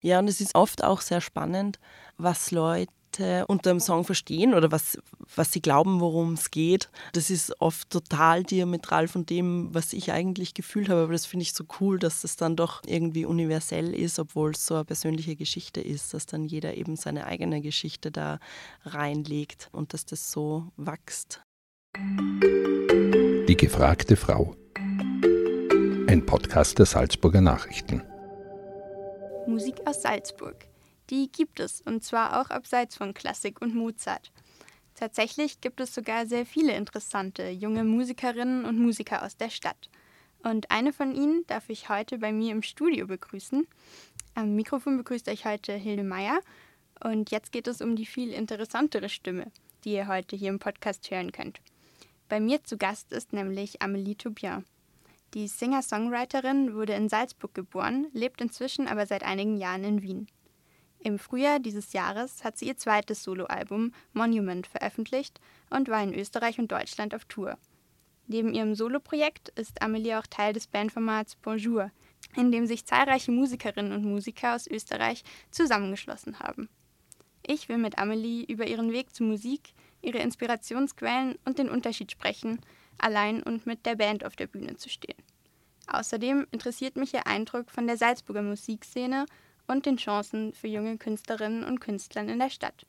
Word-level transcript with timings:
Ja, 0.00 0.20
und 0.20 0.28
es 0.28 0.40
ist 0.40 0.54
oft 0.54 0.84
auch 0.84 1.00
sehr 1.00 1.20
spannend, 1.20 1.78
was 2.16 2.50
Leute 2.50 2.88
unter 3.48 3.70
dem 3.70 3.80
Song 3.80 4.04
verstehen 4.04 4.54
oder 4.54 4.70
was, 4.70 4.96
was 5.34 5.52
sie 5.52 5.60
glauben, 5.60 5.98
worum 5.98 6.34
es 6.34 6.52
geht. 6.52 6.88
Das 7.14 7.30
ist 7.30 7.60
oft 7.60 7.90
total 7.90 8.44
diametral 8.44 9.08
von 9.08 9.26
dem, 9.26 9.74
was 9.74 9.92
ich 9.92 10.12
eigentlich 10.12 10.54
gefühlt 10.54 10.88
habe. 10.88 11.02
Aber 11.02 11.12
das 11.12 11.26
finde 11.26 11.42
ich 11.42 11.52
so 11.52 11.64
cool, 11.80 11.98
dass 11.98 12.20
das 12.20 12.36
dann 12.36 12.54
doch 12.54 12.82
irgendwie 12.86 13.24
universell 13.24 13.92
ist, 13.92 14.20
obwohl 14.20 14.52
es 14.52 14.66
so 14.66 14.74
eine 14.74 14.84
persönliche 14.84 15.34
Geschichte 15.34 15.80
ist, 15.80 16.14
dass 16.14 16.26
dann 16.26 16.44
jeder 16.44 16.76
eben 16.76 16.94
seine 16.94 17.26
eigene 17.26 17.60
Geschichte 17.60 18.12
da 18.12 18.38
reinlegt 18.84 19.68
und 19.72 19.94
dass 19.94 20.04
das 20.04 20.30
so 20.30 20.68
wächst. 20.76 21.42
Die 23.48 23.56
gefragte 23.56 24.14
Frau. 24.14 24.54
Ein 26.06 26.24
Podcast 26.24 26.78
der 26.78 26.86
Salzburger 26.86 27.40
Nachrichten. 27.40 28.02
Musik 29.48 29.76
aus 29.86 30.02
Salzburg. 30.02 30.66
Die 31.08 31.32
gibt 31.32 31.58
es, 31.58 31.80
und 31.80 32.04
zwar 32.04 32.38
auch 32.38 32.50
abseits 32.50 32.96
von 32.96 33.14
Klassik 33.14 33.62
und 33.62 33.74
Mozart. 33.74 34.30
Tatsächlich 34.94 35.62
gibt 35.62 35.80
es 35.80 35.94
sogar 35.94 36.26
sehr 36.26 36.44
viele 36.44 36.74
interessante 36.74 37.48
junge 37.48 37.82
Musikerinnen 37.82 38.66
und 38.66 38.78
Musiker 38.78 39.24
aus 39.24 39.38
der 39.38 39.48
Stadt. 39.48 39.88
Und 40.42 40.70
eine 40.70 40.92
von 40.92 41.14
ihnen 41.14 41.46
darf 41.46 41.70
ich 41.70 41.88
heute 41.88 42.18
bei 42.18 42.30
mir 42.30 42.52
im 42.52 42.62
Studio 42.62 43.06
begrüßen. 43.06 43.66
Am 44.34 44.54
Mikrofon 44.54 44.98
begrüßt 44.98 45.28
euch 45.28 45.46
heute 45.46 45.72
Hilde 45.72 46.04
Meyer. 46.04 46.40
Und 47.02 47.30
jetzt 47.30 47.50
geht 47.50 47.68
es 47.68 47.80
um 47.80 47.96
die 47.96 48.06
viel 48.06 48.32
interessantere 48.34 49.08
Stimme, 49.08 49.50
die 49.84 49.94
ihr 49.94 50.08
heute 50.08 50.36
hier 50.36 50.50
im 50.50 50.58
Podcast 50.58 51.10
hören 51.10 51.32
könnt. 51.32 51.60
Bei 52.28 52.38
mir 52.38 52.62
zu 52.64 52.76
Gast 52.76 53.12
ist 53.12 53.32
nämlich 53.32 53.80
Amélie 53.80 54.18
Toubian. 54.18 54.66
Die 55.34 55.46
Singer-Songwriterin 55.46 56.74
wurde 56.74 56.94
in 56.94 57.08
Salzburg 57.08 57.54
geboren, 57.54 58.06
lebt 58.12 58.40
inzwischen 58.40 58.88
aber 58.88 59.04
seit 59.04 59.22
einigen 59.22 59.58
Jahren 59.58 59.84
in 59.84 60.02
Wien. 60.02 60.26
Im 61.00 61.18
Frühjahr 61.18 61.60
dieses 61.60 61.92
Jahres 61.92 62.42
hat 62.44 62.56
sie 62.56 62.66
ihr 62.66 62.76
zweites 62.76 63.22
Soloalbum 63.22 63.92
Monument 64.12 64.66
veröffentlicht 64.66 65.40
und 65.70 65.88
war 65.88 66.02
in 66.02 66.14
Österreich 66.14 66.58
und 66.58 66.72
Deutschland 66.72 67.14
auf 67.14 67.26
Tour. 67.26 67.58
Neben 68.26 68.52
ihrem 68.52 68.74
Soloprojekt 68.74 69.50
ist 69.50 69.80
Amelie 69.80 70.18
auch 70.18 70.26
Teil 70.26 70.52
des 70.52 70.66
Bandformats 70.66 71.36
Bonjour, 71.36 71.90
in 72.34 72.50
dem 72.50 72.66
sich 72.66 72.84
zahlreiche 72.84 73.30
Musikerinnen 73.30 73.92
und 73.92 74.04
Musiker 74.04 74.54
aus 74.54 74.66
Österreich 74.66 75.24
zusammengeschlossen 75.50 76.40
haben. 76.40 76.68
Ich 77.46 77.68
will 77.68 77.78
mit 77.78 77.98
Amelie 77.98 78.44
über 78.44 78.66
ihren 78.66 78.92
Weg 78.92 79.14
zur 79.14 79.26
Musik, 79.26 79.72
ihre 80.02 80.18
Inspirationsquellen 80.18 81.38
und 81.44 81.58
den 81.58 81.70
Unterschied 81.70 82.10
sprechen, 82.10 82.60
allein 82.98 83.42
und 83.42 83.66
mit 83.66 83.86
der 83.86 83.96
Band 83.96 84.24
auf 84.24 84.36
der 84.36 84.46
Bühne 84.46 84.76
zu 84.76 84.88
stehen. 84.88 85.16
Außerdem 85.86 86.46
interessiert 86.50 86.96
mich 86.96 87.14
ihr 87.14 87.26
Eindruck 87.26 87.70
von 87.70 87.86
der 87.86 87.96
Salzburger 87.96 88.42
Musikszene 88.42 89.26
und 89.66 89.86
den 89.86 89.96
Chancen 89.96 90.52
für 90.52 90.68
junge 90.68 90.98
Künstlerinnen 90.98 91.64
und 91.64 91.80
Künstler 91.80 92.22
in 92.22 92.38
der 92.38 92.50
Stadt. 92.50 92.86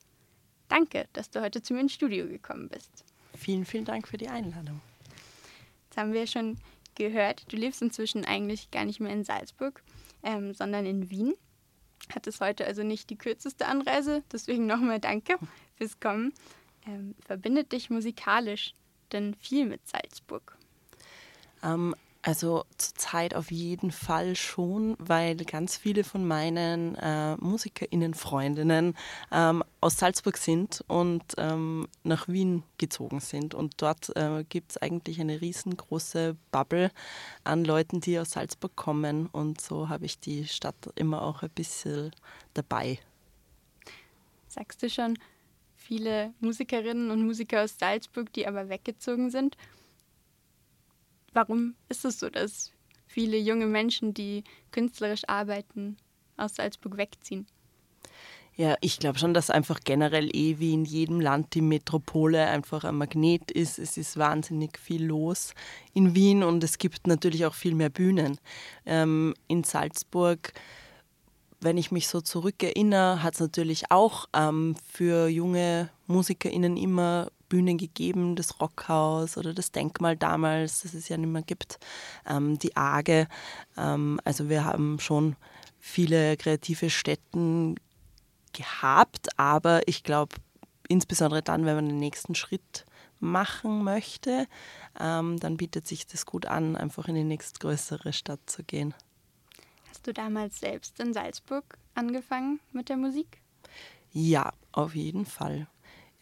Danke, 0.68 1.08
dass 1.14 1.30
du 1.30 1.42
heute 1.42 1.62
zu 1.62 1.74
mir 1.74 1.82
ins 1.82 1.94
Studio 1.94 2.28
gekommen 2.28 2.70
bist. 2.70 3.06
Vielen, 3.36 3.66
vielen 3.66 3.86
Dank 3.86 4.08
für 4.08 4.18
die 4.18 4.28
Einladung. 4.28 4.82
Jetzt 5.86 5.98
haben 5.98 6.14
wir 6.14 6.28
schon 6.28 6.58
gehört, 6.96 7.52
du 7.52 7.58
lebst 7.58 7.82
inzwischen 7.82 8.26
eigentlich 8.26 8.70
gar 8.70 8.86
nicht 8.86 9.00
mehr 9.00 9.14
in 9.14 9.24
Salzburg, 9.24 9.82
ähm, 10.24 10.54
sondern 10.54 10.86
in 10.86 11.10
Wien. 11.10 11.34
Hattest 12.14 12.42
heute 12.42 12.66
also 12.66 12.84
nicht 12.84 13.10
die 13.10 13.18
kürzeste 13.18 13.66
Anreise, 13.66 14.24
deswegen 14.32 14.66
nochmal 14.66 15.00
danke 15.00 15.38
fürs 15.76 16.00
Kommen. 16.00 16.34
Ähm, 16.86 17.16
verbindet 17.26 17.72
dich 17.72 17.90
musikalisch 17.90 18.74
denn 19.10 19.36
viel 19.36 19.66
mit 19.66 19.88
Salzburg? 19.88 20.58
Ähm, 21.64 21.96
also 22.22 22.66
zurzeit 22.78 23.34
auf 23.34 23.50
jeden 23.50 23.92
Fall 23.92 24.36
schon, 24.36 24.98
weil 25.00 25.38
ganz 25.38 25.78
viele 25.78 26.04
von 26.04 26.28
meinen 26.28 26.96
äh, 26.96 27.38
MusikerInnen, 27.38 28.14
Freundinnen 28.14 28.98
ähm, 29.32 29.64
aus 29.80 29.98
Salzburg 29.98 30.36
sind 30.36 30.84
und 30.88 31.24
ähm, 31.38 31.88
nach 32.04 32.28
Wien 32.28 32.64
gezogen 32.78 33.22
sind. 33.22 33.54
Und 33.56 33.82
dort 33.82 34.14
äh, 34.18 34.44
gibt 34.50 34.72
es 34.72 34.78
eigentlich 34.78 35.22
eine 35.22 35.40
riesengroße 35.40 36.36
Bubble 36.52 36.92
an 37.46 37.64
Leuten, 37.64 38.02
die 38.02 38.20
aus 38.20 38.32
Salzburg 38.32 38.76
kommen. 38.76 39.28
Und 39.28 39.62
so 39.62 39.88
habe 39.88 40.06
ich 40.06 40.20
die 40.20 40.46
Stadt 40.46 40.90
immer 40.96 41.22
auch 41.22 41.42
ein 41.42 41.52
bisschen 41.52 42.12
dabei. 42.54 43.00
Sagst 44.50 44.84
du 44.84 44.90
schon, 44.90 45.18
viele 45.90 46.36
Musikerinnen 46.40 47.10
und 47.10 47.26
Musiker 47.26 47.64
aus 47.64 47.80
Salzburg, 47.80 48.32
die 48.34 48.46
aber 48.46 48.70
weggezogen 48.70 49.32
sind. 49.32 49.58
Warum 51.34 51.74
ist 51.90 52.06
es 52.06 52.20
so, 52.20 52.30
dass 52.30 52.72
viele 53.08 53.38
junge 53.38 53.66
Menschen, 53.66 54.14
die 54.14 54.44
künstlerisch 54.72 55.24
arbeiten, 55.28 55.98
aus 56.38 56.56
Salzburg 56.56 56.98
wegziehen? 56.98 57.48
Ja, 58.56 58.76
ich 58.82 59.00
glaube 59.00 59.18
schon, 59.18 59.34
dass 59.34 59.50
einfach 59.50 59.80
generell 59.84 60.30
eh 60.36 60.60
wie 60.60 60.74
in 60.74 60.86
jedem 60.86 61.22
Land 61.22 61.56
die 61.56 61.62
Metropole 61.62 62.46
einfach 62.46 62.84
ein 62.84 62.96
Magnet 62.96 63.50
ist. 63.50 63.80
Es 63.80 63.98
ist 63.98 64.16
wahnsinnig 64.18 64.78
viel 64.78 65.04
los 65.04 65.56
in 65.94 66.14
Wien 66.14 66.44
und 66.44 66.64
es 66.64 66.78
gibt 66.78 67.08
natürlich 67.08 67.48
auch 67.48 67.56
viel 67.56 67.74
mehr 67.74 67.90
Bühnen. 67.90 68.38
Ähm, 68.86 69.34
in 69.48 69.64
Salzburg 69.64 70.54
wenn 71.62 71.78
ich 71.78 71.92
mich 71.92 72.08
so 72.08 72.22
zurückerinnere, 72.22 73.22
hat 73.22 73.34
es 73.34 73.40
natürlich 73.40 73.92
auch 73.92 74.28
ähm, 74.34 74.76
für 74.92 75.28
junge 75.28 75.90
MusikerInnen 76.08 76.78
immer 76.78 77.30
Bühnen 77.50 77.78
gegeben, 77.78 78.36
das 78.36 78.62
Rockhaus 78.62 79.38
oder 79.38 79.54
das 79.54 79.72
Denkmal 79.72 80.16
damals, 80.16 80.84
das 80.84 80.94
es 80.94 81.10
ja 81.10 81.18
nicht 81.18 81.30
mehr 81.30 81.42
gibt, 81.42 81.80
ähm, 82.28 82.60
die 82.60 82.78
Arge. 82.78 83.28
Ähm, 83.76 84.20
also 84.24 84.48
wir 84.50 84.64
haben 84.64 85.00
schon 85.00 85.36
viele 85.80 86.38
kreative 86.38 86.90
Stätten 86.90 87.76
gehabt, 88.54 89.38
aber 89.38 89.88
ich 89.88 90.04
glaube, 90.04 90.36
insbesondere 90.88 91.42
dann, 91.42 91.66
wenn 91.66 91.76
man 91.76 91.90
den 91.90 92.00
nächsten 92.00 92.36
Schritt 92.36 92.86
machen 93.20 93.84
möchte, 93.84 94.48
ähm, 95.00 95.40
dann 95.40 95.58
bietet 95.58 95.88
sich 95.88 96.08
das 96.08 96.26
gut 96.26 96.46
an, 96.46 96.76
einfach 96.76 97.08
in 97.08 97.16
die 97.16 97.24
nächstgrößere 97.24 98.14
Stadt 98.14 98.40
zu 98.46 98.64
gehen. 98.64 98.94
Hast 100.00 100.08
du 100.08 100.14
damals 100.14 100.62
selbst 100.62 100.98
in 101.02 101.14
Salzburg 101.14 101.78
angefangen 101.94 102.62
mit 102.72 102.88
der 102.88 102.96
Musik? 102.96 103.42
Ja, 104.14 104.54
auf 104.72 104.96
jeden 104.96 105.26
Fall. 105.26 105.68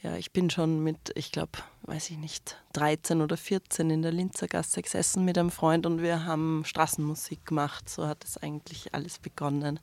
Ja, 0.02 0.16
ich 0.18 0.32
bin 0.32 0.50
schon 0.50 0.84
mit, 0.84 1.12
ich 1.14 1.32
glaube, 1.32 1.60
weiß 1.84 2.10
ich 2.10 2.18
nicht, 2.18 2.58
13 2.74 3.22
oder 3.22 3.38
14 3.38 3.92
in 3.92 4.02
der 4.02 4.12
Linzer 4.12 4.48
Gasse 4.48 4.82
gesessen 4.82 5.26
mit 5.26 5.38
einem 5.38 5.52
Freund 5.52 5.86
und 5.86 6.02
wir 6.02 6.26
haben 6.26 6.64
Straßenmusik 6.66 7.46
gemacht. 7.46 7.88
So 7.88 8.08
hat 8.08 8.24
es 8.24 8.40
eigentlich 8.40 8.96
alles 8.96 9.20
begonnen. 9.20 9.80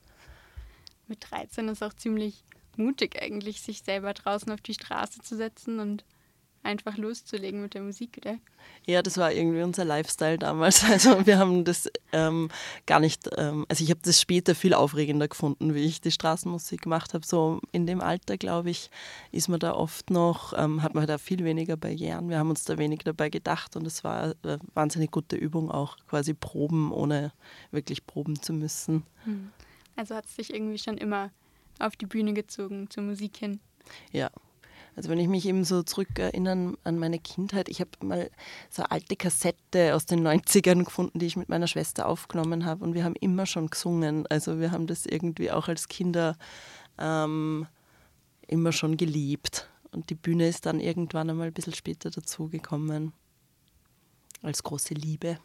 Mit 1.07 1.31
13 1.31 1.69
ist 1.69 1.85
auch 1.85 1.95
ziemlich 1.95 2.43
mutig 2.77 3.23
eigentlich, 3.23 3.63
sich 3.63 3.85
selber 3.85 4.13
draußen 4.13 4.51
auf 4.51 4.61
die 4.61 4.75
Straße 4.75 5.21
zu 5.21 5.37
setzen 5.37 5.79
und 5.79 6.05
einfach 6.65 6.97
loszulegen 6.97 7.61
mit 7.63 7.75
der 7.75 7.83
Musik, 7.83 8.19
oder? 8.19 8.39
Ja, 8.87 9.03
das 9.03 9.19
war 9.19 9.33
irgendwie 9.33 9.63
unser 9.63 9.85
Lifestyle 9.85 10.39
damals. 10.39 10.83
Also 10.95 11.27
wir 11.27 11.39
haben 11.39 11.65
das 11.65 11.91
ähm, 12.13 12.51
gar 12.87 13.01
nicht, 13.01 13.29
ähm, 13.37 13.67
also 13.69 13.85
ich 13.85 13.91
habe 13.91 14.01
das 14.03 14.21
später 14.21 14.55
viel 14.55 14.75
aufregender 14.75 15.29
gefunden, 15.29 15.75
wie 15.75 15.85
ich 15.85 16.01
die 16.01 16.11
Straßenmusik 16.11 16.83
gemacht 16.83 17.15
habe. 17.15 17.27
So 17.27 17.61
in 17.73 17.87
dem 17.87 18.01
Alter, 18.01 18.37
glaube 18.37 18.71
ich, 18.71 18.91
ist 19.33 19.49
man 19.49 19.61
da 19.61 19.75
oft 19.75 20.11
noch, 20.11 20.53
ähm, 20.57 20.83
hat 20.83 20.95
man 20.95 21.07
da 21.07 21.19
viel 21.19 21.45
weniger 21.45 21.77
Barrieren. 21.77 22.29
Wir 22.29 22.39
haben 22.39 22.51
uns 22.51 22.65
da 22.65 22.79
wenig 22.79 23.01
dabei 23.05 23.29
gedacht 23.29 23.77
und 23.77 23.87
es 23.87 24.05
war 24.05 24.35
eine 24.43 24.59
wahnsinnig 24.75 25.11
gute 25.11 25.37
Übung 25.37 25.71
auch, 25.71 25.97
quasi 26.09 26.35
proben, 26.35 26.93
ohne 26.93 27.33
wirklich 27.71 28.07
proben 28.07 28.41
zu 28.41 28.53
müssen. 28.53 29.05
Hm. 29.25 29.51
Also 29.97 30.15
hat 30.15 30.27
es 30.27 30.37
dich 30.37 30.53
irgendwie 30.53 30.79
schon 30.79 30.99
immer 30.99 31.31
auf 31.79 31.97
die 31.97 32.07
Bühne 32.07 32.33
gezogen, 32.33 32.89
zur 32.91 33.03
Musik 33.03 33.37
hin? 33.37 33.61
Ja, 34.13 34.31
also 34.97 35.09
wenn 35.09 35.19
ich 35.19 35.29
mich 35.29 35.47
eben 35.47 35.65
so 35.65 35.83
zurückerinnere 35.83 36.77
an 36.85 36.99
meine 36.99 37.19
Kindheit, 37.19 37.69
ich 37.69 37.81
habe 37.81 37.91
mal 38.03 38.31
so 38.71 38.83
eine 38.83 38.93
alte 38.93 39.17
Kassette 39.17 39.95
aus 39.95 40.07
den 40.07 40.27
90ern 40.27 40.85
gefunden, 40.85 41.19
die 41.19 41.27
ich 41.27 41.37
mit 41.37 41.49
meiner 41.49 41.67
Schwester 41.67 42.07
aufgenommen 42.07 42.65
habe 42.65 42.85
und 42.85 42.95
wir 42.95 43.05
haben 43.05 43.17
immer 43.17 43.47
schon 43.47 43.69
gesungen. 43.69 44.27
Also 44.29 44.61
wir 44.61 44.71
haben 44.71 44.87
das 44.87 45.07
irgendwie 45.07 45.51
auch 45.51 45.69
als 45.69 45.89
Kinder 45.89 46.37
ähm, 46.99 47.67
immer 48.47 48.73
schon 48.73 48.97
geliebt. 48.97 49.69
Und 49.91 50.11
die 50.11 50.15
Bühne 50.15 50.49
ist 50.49 50.67
dann 50.67 50.81
irgendwann 50.81 51.31
einmal 51.31 51.49
ein 51.49 51.53
bisschen 51.53 51.75
später 51.75 52.11
dazugekommen 52.11 53.13
als 54.43 54.63
große 54.63 54.95
Liebe. 54.95 55.39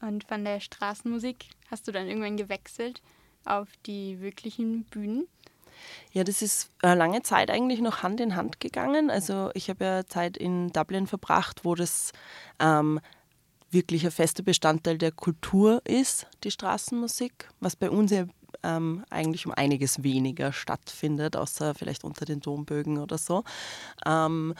Und 0.00 0.24
von 0.24 0.44
der 0.44 0.60
Straßenmusik 0.60 1.46
hast 1.70 1.88
du 1.88 1.92
dann 1.92 2.06
irgendwann 2.06 2.36
gewechselt 2.36 3.02
auf 3.44 3.68
die 3.86 4.20
wirklichen 4.20 4.84
Bühnen? 4.84 5.26
Ja, 6.12 6.24
das 6.24 6.42
ist 6.42 6.70
äh, 6.82 6.94
lange 6.94 7.22
Zeit 7.22 7.50
eigentlich 7.50 7.80
noch 7.80 8.02
Hand 8.02 8.20
in 8.20 8.36
Hand 8.36 8.60
gegangen. 8.60 9.10
Also 9.10 9.50
ich 9.54 9.68
habe 9.68 9.84
ja 9.84 10.06
Zeit 10.06 10.36
in 10.36 10.72
Dublin 10.72 11.06
verbracht, 11.06 11.64
wo 11.64 11.74
das 11.74 12.12
ähm, 12.58 13.00
wirklich 13.70 14.04
ein 14.04 14.10
fester 14.10 14.42
Bestandteil 14.42 14.98
der 14.98 15.12
Kultur 15.12 15.82
ist, 15.84 16.26
die 16.44 16.50
Straßenmusik, 16.50 17.48
was 17.60 17.76
bei 17.76 17.90
uns 17.90 18.10
ja 18.10 18.24
ähm, 18.62 19.04
eigentlich 19.10 19.46
um 19.46 19.52
einiges 19.52 20.02
weniger 20.02 20.52
stattfindet, 20.52 21.36
außer 21.36 21.74
vielleicht 21.74 22.04
unter 22.04 22.24
den 22.24 22.40
Dombögen 22.40 22.98
oder 22.98 23.18
so. 23.18 23.44
Ähm, 24.04 24.54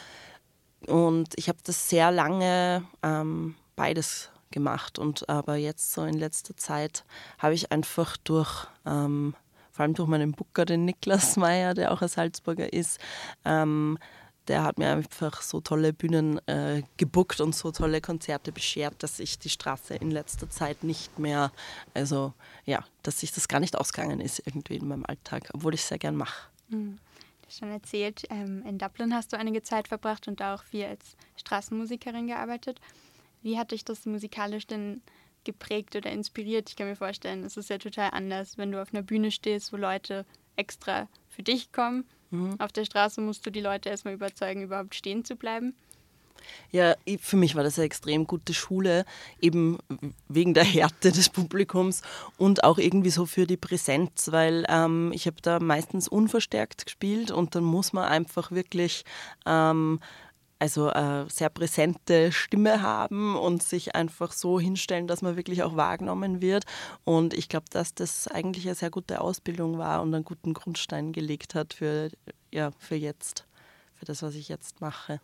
und 0.86 1.28
ich 1.36 1.48
habe 1.48 1.58
das 1.64 1.88
sehr 1.88 2.10
lange 2.10 2.84
ähm, 3.02 3.56
beides 3.74 4.30
gemacht 4.50 4.98
und 4.98 5.28
aber 5.28 5.56
jetzt 5.56 5.92
so 5.92 6.04
in 6.04 6.18
letzter 6.18 6.56
Zeit 6.56 7.04
habe 7.38 7.54
ich 7.54 7.72
einfach 7.72 8.16
durch 8.16 8.66
ähm, 8.84 9.34
vor 9.76 9.82
allem 9.82 9.94
durch 9.94 10.08
meinen 10.08 10.32
Booker, 10.32 10.64
den 10.64 10.86
Niklas 10.86 11.36
Meyer, 11.36 11.74
der 11.74 11.92
auch 11.92 12.00
ein 12.00 12.08
Salzburger 12.08 12.72
ist. 12.72 12.98
Ähm, 13.44 13.98
der 14.48 14.62
hat 14.62 14.78
mir 14.78 14.90
einfach 14.90 15.42
so 15.42 15.60
tolle 15.60 15.92
Bühnen 15.92 16.38
äh, 16.46 16.82
gebuckt 16.96 17.40
und 17.40 17.54
so 17.54 17.72
tolle 17.72 18.00
Konzerte 18.00 18.52
beschert, 18.52 19.02
dass 19.02 19.18
ich 19.18 19.38
die 19.38 19.50
Straße 19.50 19.94
in 19.96 20.10
letzter 20.10 20.48
Zeit 20.48 20.82
nicht 20.82 21.18
mehr, 21.18 21.52
also 21.94 22.32
ja, 22.64 22.84
dass 23.02 23.20
sich 23.20 23.32
das 23.32 23.48
gar 23.48 23.60
nicht 23.60 23.76
ausgegangen 23.76 24.20
ist 24.20 24.40
irgendwie 24.46 24.76
in 24.76 24.88
meinem 24.88 25.04
Alltag, 25.04 25.50
obwohl 25.52 25.74
ich 25.74 25.80
es 25.80 25.88
sehr 25.88 25.98
gern 25.98 26.16
mache. 26.16 26.48
Mhm. 26.68 26.98
Du 27.42 27.48
hast 27.48 27.58
schon 27.58 27.70
erzählt, 27.70 28.22
ähm, 28.30 28.64
in 28.66 28.78
Dublin 28.78 29.14
hast 29.14 29.32
du 29.32 29.38
einige 29.38 29.62
Zeit 29.62 29.88
verbracht 29.88 30.26
und 30.26 30.40
da 30.40 30.54
auch 30.54 30.62
viel 30.62 30.84
als 30.84 31.16
Straßenmusikerin 31.36 32.28
gearbeitet. 32.28 32.80
Wie 33.42 33.58
hat 33.58 33.72
dich 33.72 33.84
das 33.84 34.06
musikalisch 34.06 34.66
denn 34.66 35.02
geprägt 35.46 35.96
oder 35.96 36.10
inspiriert? 36.10 36.68
Ich 36.68 36.76
kann 36.76 36.88
mir 36.88 36.96
vorstellen, 36.96 37.44
es 37.44 37.56
ist 37.56 37.70
ja 37.70 37.78
total 37.78 38.10
anders, 38.10 38.58
wenn 38.58 38.70
du 38.70 38.82
auf 38.82 38.92
einer 38.92 39.02
Bühne 39.02 39.30
stehst, 39.30 39.72
wo 39.72 39.78
Leute 39.78 40.26
extra 40.56 41.08
für 41.28 41.42
dich 41.42 41.72
kommen 41.72 42.04
Mhm. 42.30 42.56
Auf 42.58 42.72
der 42.72 42.84
Straße 42.84 43.20
musst 43.20 43.46
du 43.46 43.50
die 43.50 43.60
Leute 43.60 43.88
erstmal 43.88 44.14
überzeugen, 44.14 44.62
überhaupt 44.62 44.94
stehen 44.94 45.24
zu 45.24 45.36
bleiben. 45.36 45.74
Ja, 46.70 46.94
für 47.20 47.36
mich 47.36 47.56
war 47.56 47.64
das 47.64 47.78
eine 47.78 47.86
extrem 47.86 48.26
gute 48.26 48.54
Schule, 48.54 49.04
eben 49.40 49.78
wegen 50.28 50.54
der 50.54 50.64
Härte 50.64 51.10
des 51.10 51.28
Publikums 51.28 52.02
und 52.36 52.62
auch 52.62 52.78
irgendwie 52.78 53.10
so 53.10 53.26
für 53.26 53.46
die 53.46 53.56
Präsenz, 53.56 54.30
weil 54.30 54.64
ähm, 54.68 55.10
ich 55.12 55.26
habe 55.26 55.38
da 55.42 55.58
meistens 55.58 56.06
unverstärkt 56.06 56.84
gespielt 56.84 57.30
und 57.30 57.54
dann 57.54 57.64
muss 57.64 57.92
man 57.92 58.04
einfach 58.04 58.52
wirklich 58.52 59.04
ähm, 59.44 59.98
also 60.58 60.88
eine 60.88 61.28
sehr 61.28 61.50
präsente 61.50 62.32
Stimme 62.32 62.82
haben 62.82 63.36
und 63.36 63.62
sich 63.62 63.94
einfach 63.94 64.32
so 64.32 64.58
hinstellen, 64.58 65.06
dass 65.06 65.22
man 65.22 65.36
wirklich 65.36 65.62
auch 65.62 65.76
wahrgenommen 65.76 66.40
wird. 66.40 66.64
Und 67.04 67.34
ich 67.34 67.48
glaube, 67.48 67.66
dass 67.70 67.94
das 67.94 68.26
eigentlich 68.28 68.66
eine 68.66 68.74
sehr 68.74 68.90
gute 68.90 69.20
Ausbildung 69.20 69.78
war 69.78 70.00
und 70.02 70.14
einen 70.14 70.24
guten 70.24 70.54
Grundstein 70.54 71.12
gelegt 71.12 71.54
hat 71.54 71.74
für, 71.74 72.10
ja, 72.52 72.70
für 72.78 72.94
jetzt, 72.94 73.46
für 73.94 74.06
das, 74.06 74.22
was 74.22 74.34
ich 74.34 74.48
jetzt 74.48 74.80
mache. 74.80 75.20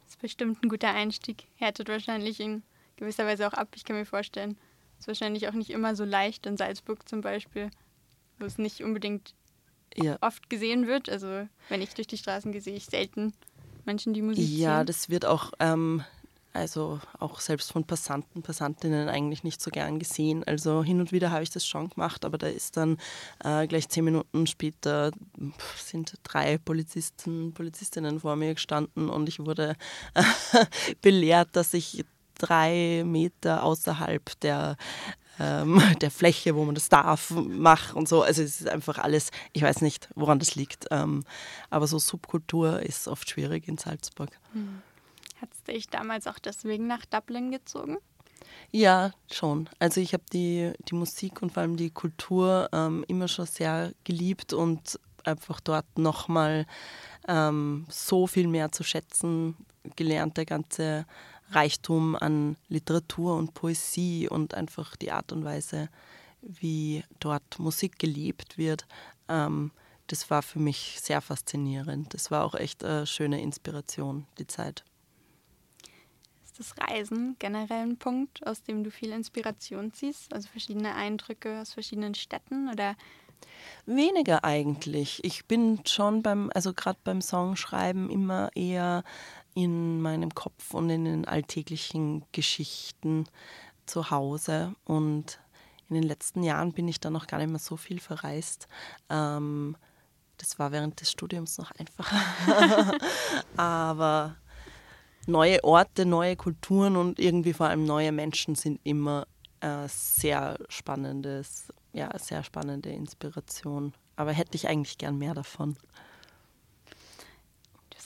Das 0.00 0.10
ist 0.10 0.20
bestimmt 0.20 0.62
ein 0.62 0.68
guter 0.68 0.90
Einstieg. 0.90 1.44
Härtet 1.56 1.88
wahrscheinlich 1.88 2.40
in 2.40 2.62
gewisser 2.96 3.26
Weise 3.26 3.46
auch 3.46 3.54
ab. 3.54 3.68
Ich 3.74 3.84
kann 3.84 3.96
mir 3.96 4.06
vorstellen, 4.06 4.56
es 4.94 5.00
ist 5.00 5.08
wahrscheinlich 5.08 5.48
auch 5.48 5.54
nicht 5.54 5.70
immer 5.70 5.96
so 5.96 6.04
leicht 6.04 6.46
in 6.46 6.56
Salzburg 6.56 7.06
zum 7.06 7.20
Beispiel, 7.20 7.70
wo 8.38 8.46
es 8.46 8.56
nicht 8.56 8.82
unbedingt 8.82 9.34
ja. 9.96 10.16
oft 10.22 10.48
gesehen 10.48 10.86
wird. 10.86 11.10
Also 11.10 11.46
wenn 11.68 11.82
ich 11.82 11.92
durch 11.92 12.06
die 12.06 12.16
Straßen 12.16 12.52
gehe, 12.52 12.62
sehe 12.62 12.76
ich 12.76 12.86
selten 12.86 13.34
Menschen, 13.84 14.14
die 14.14 14.22
Musik 14.22 14.48
Ja, 14.58 14.78
sehen? 14.78 14.86
das 14.86 15.10
wird 15.10 15.24
auch, 15.26 15.52
ähm, 15.60 16.02
also 16.52 17.00
auch 17.18 17.40
selbst 17.40 17.72
von 17.72 17.84
Passanten, 17.84 18.42
Passantinnen 18.42 19.08
eigentlich 19.08 19.42
nicht 19.44 19.60
so 19.60 19.70
gern 19.70 19.98
gesehen. 19.98 20.44
Also 20.44 20.84
hin 20.84 21.00
und 21.00 21.10
wieder 21.12 21.30
habe 21.30 21.42
ich 21.42 21.50
das 21.50 21.66
schon 21.66 21.90
gemacht, 21.90 22.24
aber 22.24 22.38
da 22.38 22.46
ist 22.46 22.76
dann 22.76 22.98
äh, 23.42 23.66
gleich 23.66 23.88
zehn 23.88 24.04
Minuten 24.04 24.46
später 24.46 25.10
sind 25.76 26.14
drei 26.22 26.58
Polizisten, 26.58 27.52
Polizistinnen 27.54 28.20
vor 28.20 28.36
mir 28.36 28.54
gestanden 28.54 29.08
und 29.10 29.28
ich 29.28 29.40
wurde 29.40 29.74
äh, 30.14 30.22
belehrt, 31.02 31.48
dass 31.52 31.74
ich 31.74 32.04
drei 32.36 33.02
Meter 33.06 33.62
außerhalb 33.62 34.40
der 34.40 34.76
ähm, 35.38 35.80
der 36.00 36.10
Fläche, 36.10 36.54
wo 36.54 36.64
man 36.64 36.74
das 36.74 36.88
darf, 36.88 37.30
macht 37.30 37.94
und 37.94 38.08
so. 38.08 38.22
Also 38.22 38.42
es 38.42 38.60
ist 38.60 38.68
einfach 38.68 38.98
alles, 38.98 39.30
ich 39.52 39.62
weiß 39.62 39.80
nicht, 39.80 40.08
woran 40.14 40.38
das 40.38 40.54
liegt. 40.54 40.86
Ähm, 40.90 41.24
aber 41.70 41.86
so 41.86 41.98
Subkultur 41.98 42.80
ist 42.80 43.08
oft 43.08 43.28
schwierig 43.28 43.68
in 43.68 43.78
Salzburg. 43.78 44.30
Hm. 44.52 44.82
Hat 45.40 45.50
es 45.52 45.62
dich 45.64 45.88
damals 45.88 46.26
auch 46.26 46.38
deswegen 46.38 46.86
nach 46.86 47.04
Dublin 47.06 47.50
gezogen? 47.50 47.98
Ja, 48.70 49.12
schon. 49.30 49.68
Also 49.78 50.00
ich 50.00 50.12
habe 50.12 50.24
die, 50.32 50.72
die 50.88 50.94
Musik 50.94 51.42
und 51.42 51.52
vor 51.52 51.62
allem 51.62 51.76
die 51.76 51.90
Kultur 51.90 52.68
ähm, 52.72 53.04
immer 53.08 53.28
schon 53.28 53.46
sehr 53.46 53.92
geliebt 54.04 54.52
und 54.52 54.98
einfach 55.24 55.60
dort 55.60 55.98
nochmal 55.98 56.66
ähm, 57.28 57.86
so 57.88 58.26
viel 58.26 58.48
mehr 58.48 58.72
zu 58.72 58.82
schätzen 58.82 59.56
gelernt. 59.96 60.36
Der 60.36 60.46
ganze 60.46 61.06
Reichtum 61.54 62.16
an 62.16 62.56
Literatur 62.68 63.36
und 63.36 63.54
Poesie 63.54 64.28
und 64.28 64.54
einfach 64.54 64.96
die 64.96 65.12
Art 65.12 65.32
und 65.32 65.44
Weise, 65.44 65.88
wie 66.42 67.04
dort 67.20 67.58
Musik 67.58 67.98
gelebt 67.98 68.58
wird. 68.58 68.86
Ähm, 69.28 69.72
das 70.06 70.30
war 70.30 70.42
für 70.42 70.58
mich 70.58 70.98
sehr 71.00 71.20
faszinierend. 71.20 72.12
Das 72.12 72.30
war 72.30 72.44
auch 72.44 72.54
echt 72.54 72.84
eine 72.84 73.06
schöne 73.06 73.40
Inspiration, 73.40 74.26
die 74.38 74.46
Zeit. 74.46 74.84
Ist 76.44 76.58
das 76.58 76.74
Reisen 76.78 77.36
generell 77.38 77.82
ein 77.82 77.96
Punkt, 77.96 78.46
aus 78.46 78.62
dem 78.62 78.84
du 78.84 78.90
viel 78.90 79.10
Inspiration 79.10 79.92
ziehst? 79.92 80.32
Also 80.32 80.48
verschiedene 80.48 80.94
Eindrücke 80.94 81.60
aus 81.60 81.72
verschiedenen 81.72 82.14
Städten 82.14 82.68
oder? 82.68 82.96
Weniger 83.86 84.44
eigentlich. 84.44 85.22
Ich 85.24 85.46
bin 85.46 85.80
schon 85.86 86.22
beim, 86.22 86.50
also 86.54 86.72
gerade 86.72 86.98
beim 87.02 87.20
Songschreiben 87.20 88.08
immer 88.08 88.50
eher 88.54 89.04
in 89.54 90.02
meinem 90.02 90.34
Kopf 90.34 90.74
und 90.74 90.90
in 90.90 91.04
den 91.04 91.24
alltäglichen 91.24 92.24
Geschichten 92.32 93.26
zu 93.86 94.10
Hause. 94.10 94.74
Und 94.84 95.38
in 95.88 95.94
den 95.94 96.04
letzten 96.04 96.42
Jahren 96.42 96.72
bin 96.72 96.88
ich 96.88 97.00
dann 97.00 97.12
noch 97.12 97.26
gar 97.26 97.38
nicht 97.38 97.50
mehr 97.50 97.58
so 97.58 97.76
viel 97.76 98.00
verreist. 98.00 98.68
Ähm, 99.08 99.76
das 100.38 100.58
war 100.58 100.72
während 100.72 101.00
des 101.00 101.10
Studiums 101.10 101.58
noch 101.58 101.70
einfacher. 101.72 102.94
Aber 103.56 104.36
neue 105.26 105.62
Orte, 105.62 106.04
neue 106.04 106.36
Kulturen 106.36 106.96
und 106.96 107.18
irgendwie 107.20 107.52
vor 107.52 107.68
allem 107.68 107.84
neue 107.84 108.12
Menschen 108.12 108.56
sind 108.56 108.80
immer 108.82 109.26
äh, 109.60 109.86
sehr 109.88 110.58
spannendes, 110.68 111.68
ja, 111.92 112.10
sehr 112.18 112.42
spannende 112.42 112.90
Inspiration. 112.90 113.94
Aber 114.16 114.32
hätte 114.32 114.56
ich 114.56 114.68
eigentlich 114.68 114.98
gern 114.98 115.18
mehr 115.18 115.34
davon 115.34 115.76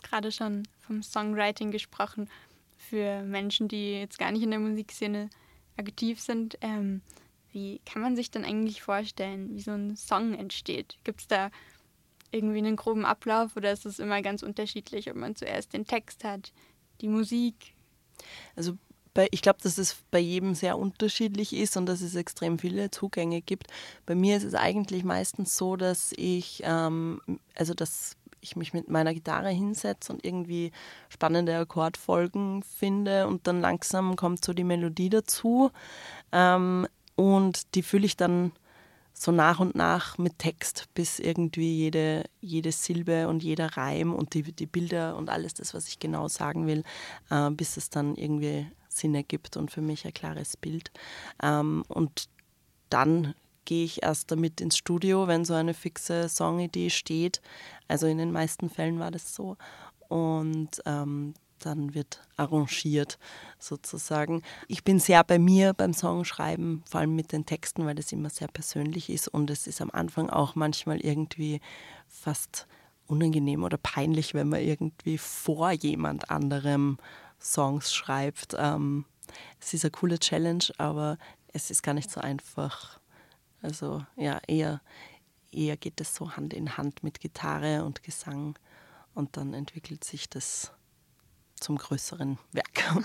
gerade 0.03 0.33
schon 0.33 0.67
vom 0.81 1.03
Songwriting 1.03 1.71
gesprochen 1.71 2.29
für 2.77 3.23
Menschen, 3.23 3.69
die 3.69 3.93
jetzt 3.93 4.19
gar 4.19 4.33
nicht 4.33 4.43
in 4.43 4.51
der 4.51 4.61
Musikszene 4.61 5.31
aktiv 5.77 6.21
sind. 6.21 6.59
Ähm, 6.61 7.03
wie 7.53 7.81
kann 7.85 8.03
man 8.03 8.17
sich 8.17 8.31
denn 8.31 8.45
eigentlich 8.45 8.83
vorstellen, 8.83 9.55
wie 9.55 9.61
so 9.61 9.73
ein 9.73 9.97
Song 9.97 10.35
entsteht? 10.35 10.97
Gibt 11.05 11.21
es 11.21 11.27
da 11.29 11.51
irgendwie 12.31 12.59
einen 12.59 12.77
groben 12.77 13.05
Ablauf 13.05 13.57
oder 13.57 13.73
ist 13.73 13.87
es 13.87 13.99
immer 13.99 14.23
ganz 14.23 14.43
unterschiedlich, 14.43 15.11
ob 15.11 15.17
man 15.17 15.35
zuerst 15.35 15.73
den 15.73 15.87
Text 15.87 16.25
hat, 16.25 16.53
die 17.01 17.09
Musik? 17.09 17.75
Also 18.55 18.77
bei, 19.15 19.29
ich 19.31 19.43
glaube, 19.43 19.59
dass 19.63 19.79
es 19.79 19.97
bei 20.11 20.19
jedem 20.19 20.55
sehr 20.55 20.79
unterschiedlich 20.79 21.53
ist 21.53 21.77
und 21.77 21.87
dass 21.87 22.03
es 22.03 22.15
extrem 22.15 22.59
viele 22.59 22.91
Zugänge 22.91 23.41
gibt. 23.41 23.69
Bei 24.07 24.15
mir 24.15 24.37
ist 24.37 24.45
es 24.45 24.55
eigentlich 24.55 25.05
meistens 25.05 25.57
so, 25.57 25.77
dass 25.77 26.13
ich, 26.17 26.61
ähm, 26.65 27.21
also 27.55 27.75
dass 27.75 28.17
ich 28.41 28.57
mich 28.57 28.73
mit 28.73 28.89
meiner 28.89 29.15
Gitarre 29.15 29.51
hinsetze 29.51 30.13
und 30.13 30.25
irgendwie 30.25 30.73
spannende 31.09 31.57
Akkordfolgen 31.57 32.63
finde 32.63 33.27
und 33.27 33.47
dann 33.47 33.61
langsam 33.61 34.17
kommt 34.17 34.45
so 34.45 34.53
die 34.53 34.65
Melodie 34.65 35.11
dazu 35.11 35.71
ähm, 36.33 36.87
und 37.17 37.75
die 37.75 37.83
fülle 37.83 38.07
ich 38.07 38.17
dann 38.17 38.53
so 39.13 39.33
nach 39.33 39.59
und 39.59 39.75
nach 39.75 40.17
mit 40.17 40.39
Text, 40.39 40.87
bis 40.95 41.19
irgendwie 41.19 41.77
jede, 41.77 42.25
jede 42.41 42.71
Silbe 42.71 43.27
und 43.29 43.43
jeder 43.43 43.77
Reim 43.77 44.15
und 44.15 44.35
die, 44.35 44.43
die 44.53 44.67
Bilder 44.67 45.17
und 45.17 45.29
alles 45.29 45.55
das, 45.55 45.75
was 45.75 45.89
ich 45.89 45.99
genau 45.99 46.29
sagen 46.29 46.67
will, 46.67 46.85
äh, 47.31 47.51
bis 47.51 47.77
es 47.77 47.91
dann 47.91 48.15
irgendwie 48.15 48.69
Sinn 48.89 49.15
ergibt 49.15 49.57
und 49.57 49.71
für 49.71 49.81
mich 49.81 50.07
ein 50.07 50.15
klares 50.15 50.57
Bild. 50.57 50.93
Ähm, 51.43 51.83
und 51.89 52.29
dann 52.91 53.35
gehe 53.69 53.85
ich 53.85 54.03
erst 54.03 54.31
damit 54.31 54.63
ins 54.63 54.79
Studio, 54.79 55.29
wenn 55.29 55.45
so 55.45 55.53
eine 55.53 55.75
fixe 55.75 56.31
Songidee 56.31 56.89
steht. 56.89 57.43
Also 57.87 58.07
in 58.07 58.17
den 58.17 58.33
meisten 58.33 58.71
Fällen 58.71 58.99
war 58.99 59.11
das 59.11 59.35
so. 59.35 59.59
Und 60.09 60.81
ähm, 60.87 61.35
dann 61.59 61.93
wird 61.93 62.23
arrangiert 62.39 63.19
sozusagen. 63.59 64.43
Ich 64.69 64.85
bin 64.85 64.99
sehr 64.99 65.23
bei 65.23 65.39
mir 65.39 65.75
beim 65.75 65.93
Songschreiben, 65.93 66.83
vor 66.89 67.01
allem 67.01 67.15
mit 67.15 67.31
den 67.33 67.45
Texten, 67.45 67.85
weil 67.85 67.95
das 67.95 68.11
immer 68.11 68.31
sehr 68.31 68.49
persönlich 68.49 69.11
ist 69.11 69.29
und 69.29 69.51
es 69.51 69.67
ist 69.67 69.83
am 69.83 69.91
Anfang 69.91 70.31
auch 70.31 70.55
manchmal 70.55 71.03
irgendwie 71.03 71.61
fast 72.07 72.67
unangenehm 73.07 73.65
oder 73.65 73.77
peinlich, 73.77 74.33
wenn 74.33 74.49
man 74.49 74.63
irgendwie 74.63 75.19
vor 75.19 75.73
jemand 75.73 76.31
anderem 76.31 76.97
Songs 77.39 77.93
schreibt. 77.93 78.57
Ähm, 78.59 79.05
es 79.61 79.75
ist 79.75 79.85
eine 79.85 79.91
coole 79.91 80.19
Challenge, 80.19 80.65
aber 80.79 81.19
es 81.53 81.71
ist 81.71 81.83
gar 81.83 81.93
nicht 81.93 82.11
so 82.11 82.19
einfach 82.23 82.99
also 83.63 84.05
ja, 84.17 84.41
eher, 84.47 84.81
eher 85.53 85.77
geht 85.77 86.01
es 86.01 86.15
so 86.15 86.37
Hand 86.37 86.55
in 86.55 86.77
Hand 86.77 87.03
mit 87.03 87.21
Gitarre 87.21 87.85
und 87.85 88.03
Gesang 88.03 88.59
und 89.15 89.37
dann 89.37 89.55
entwickelt 89.55 90.05
sich 90.05 90.29
das 90.29 90.73
zum 91.57 91.77
größeren 91.77 92.39
Werk. 92.53 93.05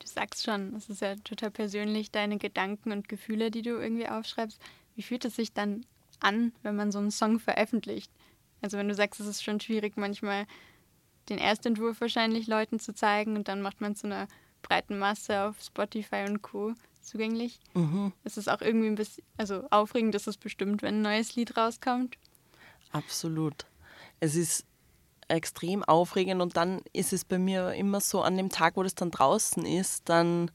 Du 0.00 0.06
sagst 0.06 0.44
schon, 0.44 0.74
es 0.74 0.88
ist 0.88 1.02
ja 1.02 1.14
total 1.16 1.50
persönlich, 1.50 2.10
deine 2.10 2.38
Gedanken 2.38 2.90
und 2.90 3.08
Gefühle, 3.08 3.50
die 3.50 3.60
du 3.60 3.78
irgendwie 3.78 4.08
aufschreibst. 4.08 4.58
Wie 4.96 5.02
fühlt 5.02 5.26
es 5.26 5.36
sich 5.36 5.52
dann 5.52 5.84
an, 6.20 6.52
wenn 6.62 6.74
man 6.74 6.90
so 6.90 6.98
einen 6.98 7.10
Song 7.10 7.38
veröffentlicht? 7.38 8.10
Also 8.62 8.78
wenn 8.78 8.88
du 8.88 8.94
sagst, 8.94 9.20
es 9.20 9.26
ist 9.26 9.44
schon 9.44 9.60
schwierig, 9.60 9.96
manchmal 9.96 10.46
den 11.28 11.38
Erstentwurf 11.38 12.00
wahrscheinlich 12.00 12.46
Leuten 12.46 12.80
zu 12.80 12.94
zeigen 12.94 13.36
und 13.36 13.46
dann 13.46 13.62
macht 13.62 13.80
man 13.80 13.92
es 13.92 14.00
zu 14.00 14.06
einer 14.06 14.26
breiten 14.62 14.98
Masse 14.98 15.42
auf 15.44 15.60
Spotify 15.60 16.24
und 16.26 16.42
Co. 16.42 16.74
zugänglich. 17.02 17.60
Mhm. 17.74 18.12
Es 18.24 18.36
ist 18.36 18.48
auch 18.48 18.60
irgendwie 18.60 18.88
ein 18.88 18.94
bisschen, 18.94 19.24
also 19.36 19.64
aufregend 19.70 20.14
ist 20.14 20.26
es 20.26 20.36
bestimmt, 20.36 20.82
wenn 20.82 20.96
ein 20.96 21.02
neues 21.02 21.34
Lied 21.36 21.56
rauskommt. 21.56 22.16
Absolut. 22.92 23.66
Es 24.20 24.34
ist 24.34 24.64
extrem 25.28 25.84
aufregend 25.84 26.42
und 26.42 26.56
dann 26.56 26.82
ist 26.92 27.12
es 27.12 27.24
bei 27.24 27.38
mir 27.38 27.74
immer 27.74 28.00
so, 28.00 28.22
an 28.22 28.36
dem 28.36 28.50
Tag, 28.50 28.76
wo 28.76 28.82
das 28.82 28.94
dann 28.94 29.10
draußen 29.10 29.64
ist, 29.64 30.08
dann 30.08 30.50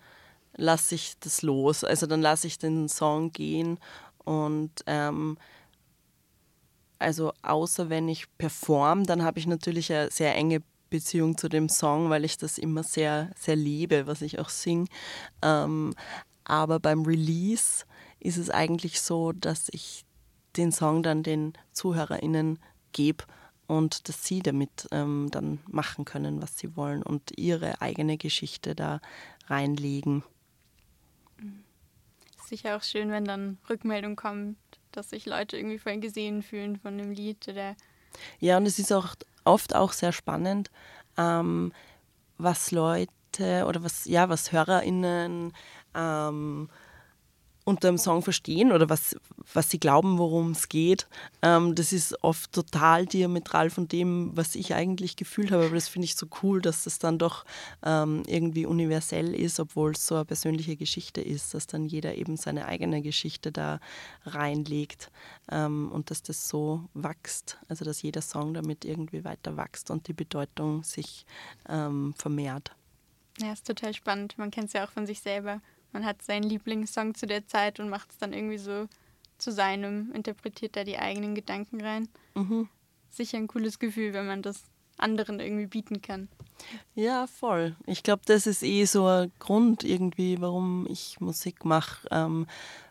lasse 0.55 0.95
ich 0.95 1.17
das 1.19 1.41
los. 1.41 1.83
Also 1.83 2.07
dann 2.07 2.21
lasse 2.21 2.47
ich 2.47 2.57
den 2.57 2.89
Song 2.89 3.31
gehen 3.31 3.79
und 4.23 4.71
ähm, 4.85 5.37
also 6.99 7.33
außer 7.41 7.89
wenn 7.89 8.07
ich 8.07 8.25
performe, 8.37 9.03
dann 9.03 9.23
habe 9.23 9.39
ich 9.39 9.47
natürlich 9.47 9.91
eine 9.91 10.11
sehr 10.11 10.35
enge 10.35 10.61
Beziehung 10.89 11.37
zu 11.37 11.49
dem 11.49 11.69
Song, 11.69 12.09
weil 12.09 12.25
ich 12.25 12.37
das 12.37 12.57
immer 12.57 12.83
sehr, 12.83 13.31
sehr 13.37 13.55
liebe, 13.55 14.07
was 14.07 14.21
ich 14.21 14.39
auch 14.39 14.49
singe. 14.49 14.87
Ähm, 15.41 15.93
aber 16.45 16.79
beim 16.79 17.03
Release 17.03 17.85
ist 18.19 18.37
es 18.37 18.49
eigentlich 18.49 19.01
so, 19.01 19.33
dass 19.33 19.67
ich 19.71 20.05
den 20.55 20.71
Song 20.71 21.03
dann 21.03 21.21
den 21.23 21.53
ZuhörerInnen 21.73 22.59
gebe 22.93 23.25
und 23.67 24.07
dass 24.07 24.25
sie 24.25 24.39
damit 24.39 24.87
ähm, 24.91 25.27
dann 25.31 25.59
machen 25.67 26.05
können, 26.05 26.41
was 26.41 26.57
sie 26.57 26.75
wollen 26.75 27.03
und 27.03 27.37
ihre 27.37 27.81
eigene 27.81 28.17
Geschichte 28.17 28.75
da 28.75 29.01
reinlegen. 29.47 30.23
Sicher 32.45 32.77
auch 32.77 32.83
schön, 32.83 33.09
wenn 33.09 33.25
dann 33.25 33.57
Rückmeldung 33.69 34.15
kommt, 34.15 34.57
dass 34.91 35.09
sich 35.09 35.25
Leute 35.25 35.57
irgendwie 35.57 35.79
voll 35.79 35.99
gesehen 35.99 36.43
fühlen 36.43 36.77
von 36.77 36.97
dem 36.97 37.11
Lied 37.11 37.47
oder. 37.47 37.75
Ja, 38.39 38.57
und 38.57 38.65
es 38.65 38.79
ist 38.79 38.93
auch 38.93 39.15
oft 39.43 39.75
auch 39.75 39.93
sehr 39.93 40.11
spannend, 40.11 40.69
ähm, 41.17 41.73
was 42.37 42.71
Leute 42.71 43.65
oder 43.67 43.83
was, 43.83 44.05
ja, 44.05 44.29
was 44.29 44.51
HörerInnen 44.51 45.53
ähm, 45.95 46.69
unter 47.65 47.87
dem 47.87 47.97
Song 47.97 48.21
verstehen 48.21 48.71
oder 48.71 48.89
was, 48.89 49.17
was 49.51 49.71
sie 49.71 49.79
glauben, 49.79 50.19
worum 50.19 50.51
es 50.51 50.69
geht. 50.69 51.07
Ähm, 51.41 51.73
das 51.73 51.93
ist 51.93 52.23
oft 52.23 52.53
total 52.53 53.07
diametral 53.07 53.71
von 53.71 53.87
dem, 53.87 54.31
was 54.37 54.53
ich 54.53 54.75
eigentlich 54.75 55.15
gefühlt 55.15 55.51
habe. 55.51 55.65
Aber 55.65 55.73
das 55.73 55.87
finde 55.87 56.05
ich 56.05 56.15
so 56.15 56.27
cool, 56.43 56.61
dass 56.61 56.83
das 56.83 56.99
dann 56.99 57.17
doch 57.17 57.43
ähm, 57.83 58.21
irgendwie 58.27 58.67
universell 58.67 59.33
ist, 59.33 59.59
obwohl 59.59 59.91
es 59.91 60.05
so 60.05 60.13
eine 60.15 60.25
persönliche 60.25 60.77
Geschichte 60.77 61.21
ist, 61.21 61.55
dass 61.55 61.65
dann 61.65 61.85
jeder 61.85 62.13
eben 62.15 62.37
seine 62.37 62.67
eigene 62.67 63.01
Geschichte 63.01 63.51
da 63.51 63.79
reinlegt 64.25 65.11
ähm, 65.51 65.91
und 65.91 66.11
dass 66.11 66.21
das 66.21 66.47
so 66.47 66.87
wächst. 66.93 67.57
Also 67.67 67.83
dass 67.83 68.03
jeder 68.03 68.21
Song 68.21 68.53
damit 68.53 68.85
irgendwie 68.85 69.23
weiter 69.23 69.57
wächst 69.57 69.89
und 69.89 70.07
die 70.07 70.13
Bedeutung 70.13 70.83
sich 70.83 71.25
ähm, 71.67 72.13
vermehrt. 72.15 72.75
Ja, 73.39 73.51
ist 73.51 73.65
total 73.65 73.95
spannend. 73.95 74.37
Man 74.37 74.51
kennt 74.51 74.67
es 74.67 74.73
ja 74.73 74.85
auch 74.85 74.91
von 74.91 75.07
sich 75.07 75.19
selber 75.19 75.61
man 75.95 76.05
hat 76.05 76.21
seinen 76.21 76.43
Lieblingssong 76.43 77.15
zu 77.15 77.25
der 77.25 77.47
Zeit 77.47 77.79
und 77.79 77.87
macht 77.87 78.11
es 78.11 78.17
dann 78.17 78.33
irgendwie 78.33 78.57
so 78.57 78.87
zu 79.37 79.49
seinem, 79.49 80.11
interpretiert 80.11 80.75
da 80.75 80.83
die 80.83 80.97
eigenen 80.97 81.35
Gedanken 81.35 81.79
rein. 81.79 82.09
Mhm. 82.33 82.67
Sicher 83.09 83.37
ein 83.37 83.47
cooles 83.47 83.79
Gefühl, 83.79 84.11
wenn 84.11 84.27
man 84.27 84.41
das 84.41 84.63
anderen 84.97 85.39
irgendwie 85.39 85.67
bieten 85.67 86.01
kann. 86.01 86.27
Ja, 86.95 87.27
voll. 87.27 87.77
Ich 87.85 88.03
glaube, 88.03 88.23
das 88.25 88.45
ist 88.45 88.61
eh 88.61 88.83
so 88.83 89.05
ein 89.07 89.31
Grund 89.39 89.85
irgendwie, 89.85 90.41
warum 90.41 90.85
ich 90.89 91.21
Musik 91.21 91.63
mache, 91.63 92.05
ähm, 92.11 92.45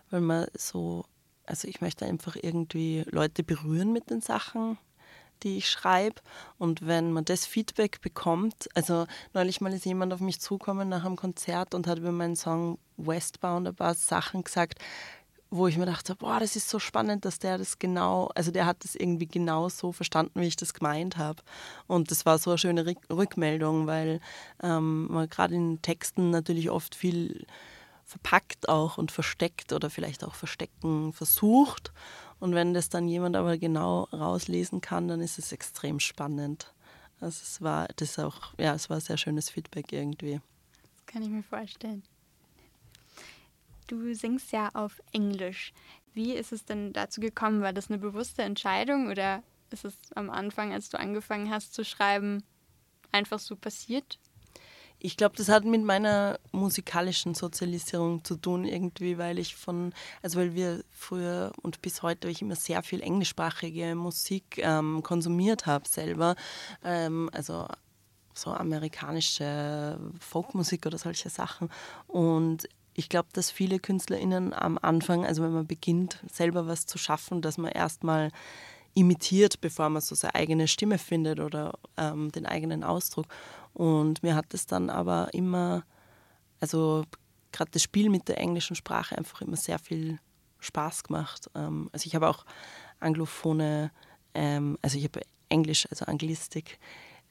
weil 0.09 0.23
man 0.23 0.47
so, 0.55 1.05
also 1.45 1.69
ich 1.69 1.83
möchte 1.83 2.07
einfach 2.07 2.37
irgendwie 2.41 3.05
Leute 3.11 3.45
berühren 3.45 3.93
mit 3.93 4.09
den 4.09 4.23
Sachen, 4.23 4.79
die 5.43 5.59
ich 5.59 5.71
schreibe. 5.71 6.21
Und 6.59 6.87
wenn 6.87 7.13
man 7.13 7.25
das 7.25 7.47
Feedback 7.47 8.01
bekommt, 8.01 8.69
also 8.75 9.07
neulich 9.33 9.61
mal 9.61 9.73
ist 9.73 9.85
jemand 9.85 10.13
auf 10.13 10.21
mich 10.21 10.41
zugekommen 10.41 10.89
nach 10.89 11.05
einem 11.05 11.17
Konzert 11.17 11.75
und 11.75 11.87
hat 11.87 11.99
über 11.99 12.13
meinen 12.13 12.37
Song 12.37 12.79
Westbound 12.97 13.69
ein 13.69 13.75
paar 13.75 13.95
Sachen 13.95 14.45
gesagt, 14.45 14.79
wo 15.51 15.69
ich 15.69 15.79
mir 15.79 15.87
dachte, 15.87 16.17
boah, 16.17 16.41
das 16.41 16.57
ist 16.57 16.69
so 16.69 16.81
spannend, 16.81 17.25
dass 17.25 17.39
der 17.39 17.59
das 17.59 17.79
genau, 17.79 18.29
also 18.35 18.51
der 18.51 18.67
hat 18.67 18.83
das 18.83 18.97
irgendwie 18.97 19.29
genau 19.29 19.69
so 19.69 19.93
verstanden, 19.93 20.41
wie 20.41 20.47
ich 20.47 20.57
das 20.57 20.75
gemeint 20.75 21.17
habe. 21.17 21.43
Und 21.87 22.11
das 22.11 22.27
war 22.27 22.39
so 22.39 22.51
eine 22.51 22.59
schöne 22.59 22.85
Rückmeldung, 23.09 23.87
weil 23.87 24.21
ähm, 24.63 25.07
man 25.07 25.29
gerade 25.29 25.55
in 25.55 25.81
Texten 25.81 26.31
natürlich 26.31 26.71
oft 26.71 26.97
viel 26.97 27.47
verpackt 28.05 28.69
auch 28.69 28.99
und 28.99 29.13
versteckt 29.13 29.73
oder 29.73 29.91
vielleicht 29.91 30.25
auch 30.25 30.35
verstecken 30.35 31.13
versucht. 31.13 31.93
Und 32.41 32.55
wenn 32.55 32.75
das 32.75 32.89
dann 32.89 33.09
jemand 33.09 33.37
aber 33.37 33.57
genau 33.59 34.05
rauslesen 34.13 34.81
kann, 34.81 35.09
dann 35.09 35.21
ist 35.21 35.39
es 35.39 35.53
extrem 35.53 36.01
spannend. 36.01 36.73
Also 37.21 37.41
es 37.43 37.63
war 37.63 37.89
das 37.97 38.19
auch, 38.19 38.53
ja, 38.59 38.75
es 38.75 38.91
war 38.91 39.01
sehr 39.01 39.17
schönes 39.17 39.51
Feedback 39.51 39.93
irgendwie. 39.93 40.41
Das 40.83 41.07
kann 41.07 41.23
ich 41.23 41.31
mir 41.31 41.43
vorstellen. 41.43 42.03
Du 43.87 44.15
singst 44.15 44.53
ja 44.53 44.71
auf 44.75 45.01
Englisch. 45.13 45.73
Wie 46.13 46.33
ist 46.33 46.53
es 46.53 46.65
denn 46.65 46.93
dazu 46.93 47.21
gekommen? 47.21 47.61
War 47.61 47.73
das 47.73 47.91
eine 47.91 47.99
bewusste 47.99 48.43
Entscheidung 48.43 49.09
oder 49.09 49.43
ist 49.71 49.85
es 49.85 49.95
am 50.15 50.31
Anfang, 50.31 50.73
als 50.73 50.89
du 50.89 50.99
angefangen 50.99 51.51
hast 51.51 51.75
zu 51.75 51.85
schreiben, 51.85 52.43
einfach 53.13 53.39
so 53.39 53.57
passiert? 53.57 54.19
Ich 55.05 55.19
glaube, 55.19 55.37
das 55.37 55.51
hat 55.51 55.67
mit 55.67 55.85
meiner 55.85 56.39
musikalischen 56.51 57.35
Sozialisierung 57.35 58.25
zu 58.25 58.37
tun, 58.37 58.65
irgendwie, 58.65 59.19
weil 59.19 59.39
ich 59.39 59.55
von, 59.55 59.93
also 60.23 60.41
weil 60.41 60.55
wir 60.55 60.83
früher 60.93 61.53
und 61.61 61.83
bis 61.83 62.01
heute 62.01 62.27
ich 62.31 62.41
immer 62.41 62.57
sehr 62.57 62.83
viel 62.83 63.03
englischsprachige 63.03 63.97
Musik 63.97 64.57
ähm, 64.57 65.03
konsumiert 65.03 65.67
habe 65.67 65.87
selber. 65.87 66.37
Ähm, 66.83 67.29
also 67.35 67.67
so 68.33 68.51
amerikanische 68.53 70.01
Folkmusik 70.21 70.87
oder 70.87 70.97
solche 70.97 71.29
Sachen. 71.29 71.69
Und 72.07 72.67
ich 72.95 73.11
glaube, 73.11 73.29
dass 73.35 73.51
viele 73.51 73.81
KünstlerInnen 73.81 74.55
am 74.55 74.79
Anfang, 74.81 75.27
also 75.27 75.43
wenn 75.43 75.53
man 75.53 75.67
beginnt, 75.67 76.19
selber 76.33 76.67
was 76.67 76.87
zu 76.87 76.97
schaffen, 76.97 77.43
dass 77.43 77.59
man 77.59 77.73
erstmal 77.73 78.31
imitiert, 78.95 79.61
bevor 79.61 79.89
man 79.89 80.03
so 80.03 80.15
seine 80.15 80.35
eigene 80.35 80.69
Stimme 80.69 80.99
findet 80.99 81.41
oder 81.41 81.79
ähm, 81.97 82.31
den 82.33 82.47
eigenen 82.47 82.85
Ausdruck. 82.85 83.27
Und 83.73 84.23
mir 84.23 84.35
hat 84.37 84.55
es 84.55 84.67
dann 84.67 84.89
aber 84.89 85.35
immer, 85.35 85.85
also 86.61 87.05
gerade 87.53 87.71
das 87.73 87.83
Spiel 87.83 88.09
mit 88.09 88.29
der 88.29 88.39
englischen 88.39 88.77
Sprache 88.77 89.19
einfach 89.19 89.41
immer 89.41 89.57
sehr 89.57 89.79
viel 89.79 90.19
Spaß 90.61 91.05
gemacht. 91.05 91.51
Ähm, 91.55 91.89
also 91.93 92.07
ich 92.07 92.15
habe 92.15 92.29
auch 92.29 92.45
anglophone, 93.01 93.91
ähm, 94.35 94.79
also 94.81 94.97
ich 94.97 95.05
habe 95.05 95.21
Englisch, 95.49 95.87
also 95.91 96.07
Anglistik, 96.07 96.79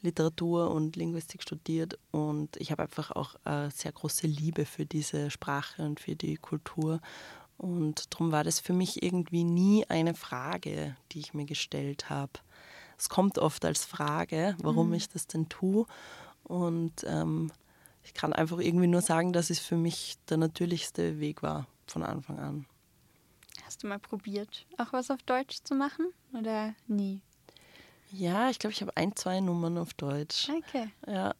Literatur 0.01 0.71
und 0.71 0.97
Linguistik 0.97 1.41
studiert 1.41 1.97
und 2.11 2.57
ich 2.57 2.71
habe 2.71 2.83
einfach 2.83 3.11
auch 3.11 3.35
eine 3.45 3.71
sehr 3.71 3.91
große 3.91 4.27
Liebe 4.27 4.65
für 4.65 4.85
diese 4.85 5.31
Sprache 5.31 5.81
und 5.81 6.01
für 6.01 6.15
die 6.15 6.35
Kultur. 6.35 6.99
Und 7.63 8.13
darum 8.13 8.33
war 8.33 8.43
das 8.43 8.59
für 8.59 8.73
mich 8.73 9.03
irgendwie 9.03 9.45
nie 9.45 9.85
eine 9.87 10.15
Frage, 10.15 10.97
die 11.13 11.19
ich 11.19 11.33
mir 11.33 11.45
gestellt 11.45 12.09
habe. 12.09 12.33
Es 12.97 13.07
kommt 13.07 13.39
oft 13.39 13.63
als 13.63 13.85
Frage, 13.85 14.57
warum 14.61 14.89
mhm. 14.89 14.95
ich 14.95 15.07
das 15.07 15.27
denn 15.27 15.47
tue. 15.47 15.85
Und 16.43 17.05
ähm, 17.05 17.53
ich 18.03 18.13
kann 18.13 18.33
einfach 18.33 18.59
irgendwie 18.59 18.87
nur 18.87 18.99
sagen, 18.99 19.31
dass 19.31 19.49
es 19.49 19.59
für 19.59 19.77
mich 19.77 20.17
der 20.27 20.35
natürlichste 20.35 21.21
Weg 21.21 21.41
war 21.41 21.65
von 21.87 22.03
Anfang 22.03 22.37
an. 22.37 22.65
Hast 23.63 23.81
du 23.81 23.87
mal 23.87 23.99
probiert, 23.99 24.65
auch 24.77 24.91
was 24.91 25.09
auf 25.09 25.23
Deutsch 25.23 25.59
zu 25.63 25.73
machen 25.73 26.07
oder 26.37 26.75
nie? 26.87 27.21
Ja, 28.11 28.49
ich 28.49 28.59
glaube, 28.59 28.73
ich 28.73 28.81
habe 28.81 28.91
ein, 28.97 29.15
zwei 29.15 29.39
Nummern 29.39 29.77
auf 29.77 29.93
Deutsch. 29.93 30.49
Okay. 30.49 30.91
Ja. 31.07 31.33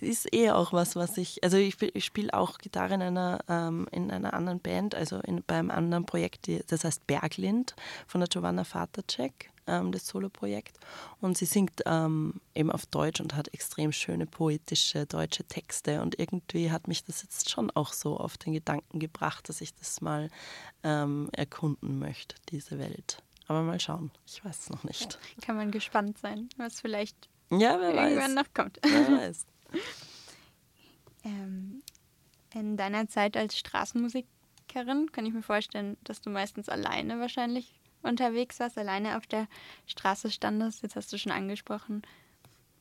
Das 0.00 0.08
ist 0.08 0.32
eher 0.32 0.56
auch 0.56 0.72
was, 0.72 0.96
was 0.96 1.16
ich, 1.16 1.42
also 1.42 1.56
ich, 1.56 1.80
ich 1.80 2.04
spiele 2.04 2.32
auch 2.34 2.58
Gitarre 2.58 2.94
in 2.94 3.02
einer, 3.02 3.40
ähm, 3.48 3.86
in 3.90 4.10
einer 4.10 4.34
anderen 4.34 4.60
Band, 4.60 4.94
also 4.94 5.18
in, 5.20 5.42
beim 5.46 5.70
anderen 5.70 6.06
Projekt, 6.06 6.48
das 6.70 6.84
heißt 6.84 7.06
Berglind 7.06 7.74
von 8.06 8.20
der 8.20 8.28
Giovanna 8.28 8.64
Vatercheck 8.64 9.50
ähm, 9.68 9.92
das 9.92 10.06
Soloprojekt. 10.06 10.78
Und 11.20 11.38
sie 11.38 11.44
singt 11.44 11.82
ähm, 11.86 12.40
eben 12.54 12.72
auf 12.72 12.86
Deutsch 12.86 13.20
und 13.20 13.36
hat 13.36 13.52
extrem 13.54 13.92
schöne 13.92 14.26
poetische 14.26 15.06
deutsche 15.06 15.44
Texte. 15.44 16.00
Und 16.00 16.18
irgendwie 16.18 16.70
hat 16.70 16.88
mich 16.88 17.04
das 17.04 17.22
jetzt 17.22 17.50
schon 17.50 17.70
auch 17.70 17.92
so 17.92 18.16
auf 18.16 18.36
den 18.38 18.54
Gedanken 18.54 18.98
gebracht, 18.98 19.48
dass 19.48 19.60
ich 19.60 19.74
das 19.74 20.00
mal 20.00 20.30
ähm, 20.82 21.28
erkunden 21.32 21.98
möchte, 21.98 22.34
diese 22.48 22.78
Welt. 22.78 23.22
Aber 23.46 23.62
mal 23.62 23.80
schauen, 23.80 24.10
ich 24.26 24.44
weiß 24.44 24.58
es 24.58 24.70
noch 24.70 24.84
nicht. 24.84 25.18
Kann 25.42 25.56
man 25.56 25.70
gespannt 25.70 26.18
sein, 26.18 26.48
was 26.56 26.80
vielleicht 26.80 27.28
ja, 27.50 27.78
irgendwann 27.78 28.16
weiß. 28.16 28.34
noch 28.34 28.54
kommt. 28.54 28.78
Wer 28.82 29.18
weiß. 29.18 29.46
Ähm, 31.24 31.82
in 32.54 32.76
deiner 32.76 33.08
Zeit 33.08 33.36
als 33.36 33.58
Straßenmusikerin 33.58 35.12
kann 35.12 35.26
ich 35.26 35.32
mir 35.32 35.42
vorstellen, 35.42 35.96
dass 36.04 36.20
du 36.20 36.30
meistens 36.30 36.68
alleine 36.68 37.20
wahrscheinlich 37.20 37.74
unterwegs 38.02 38.60
warst, 38.60 38.78
alleine 38.78 39.16
auf 39.16 39.26
der 39.26 39.48
Straße 39.86 40.30
standest. 40.30 40.82
Jetzt 40.82 40.96
hast 40.96 41.12
du 41.12 41.18
schon 41.18 41.32
angesprochen, 41.32 42.02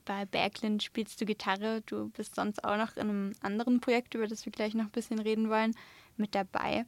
bei 0.08 0.25
Berglind 0.25 0.84
spielst 0.84 1.20
du 1.20 1.25
Gitarre. 1.25 1.82
Du 1.86 2.10
bist 2.10 2.36
sonst 2.36 2.63
auch 2.63 2.77
noch 2.77 2.96
in 2.96 3.10
einem 3.10 3.34
anderen 3.41 3.82
Projekt, 3.82 4.15
über 4.15 4.27
das 4.27 4.46
wir 4.46 4.51
gleich 4.53 4.74
noch 4.74 4.86
ein 4.86 4.91
bisschen 4.91 5.20
reden 5.20 5.50
wollen, 5.50 5.75
mit 6.15 6.34
dabei. 6.34 6.86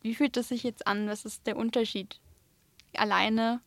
Wie 0.00 0.14
fühlt 0.14 0.36
das 0.36 0.48
sich 0.48 0.62
jetzt 0.62 0.86
an? 0.86 1.08
Was 1.08 1.24
ist 1.24 1.46
der 1.46 1.56
Unterschied? 1.56 2.20
Alleine 2.94 3.60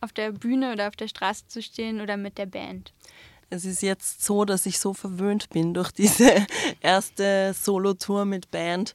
auf 0.00 0.12
der 0.12 0.32
Bühne 0.32 0.72
oder 0.72 0.88
auf 0.88 0.96
der 0.96 1.08
Straße 1.08 1.46
zu 1.48 1.62
stehen 1.62 2.00
oder 2.00 2.16
mit 2.16 2.38
der 2.38 2.46
Band? 2.46 2.92
Es 3.50 3.64
ist 3.64 3.82
jetzt 3.82 4.24
so, 4.24 4.44
dass 4.44 4.66
ich 4.66 4.78
so 4.78 4.94
verwöhnt 4.94 5.50
bin 5.50 5.74
durch 5.74 5.90
diese 5.90 6.46
erste 6.80 7.54
Solo-Tour 7.54 8.24
mit 8.24 8.50
Band, 8.50 8.94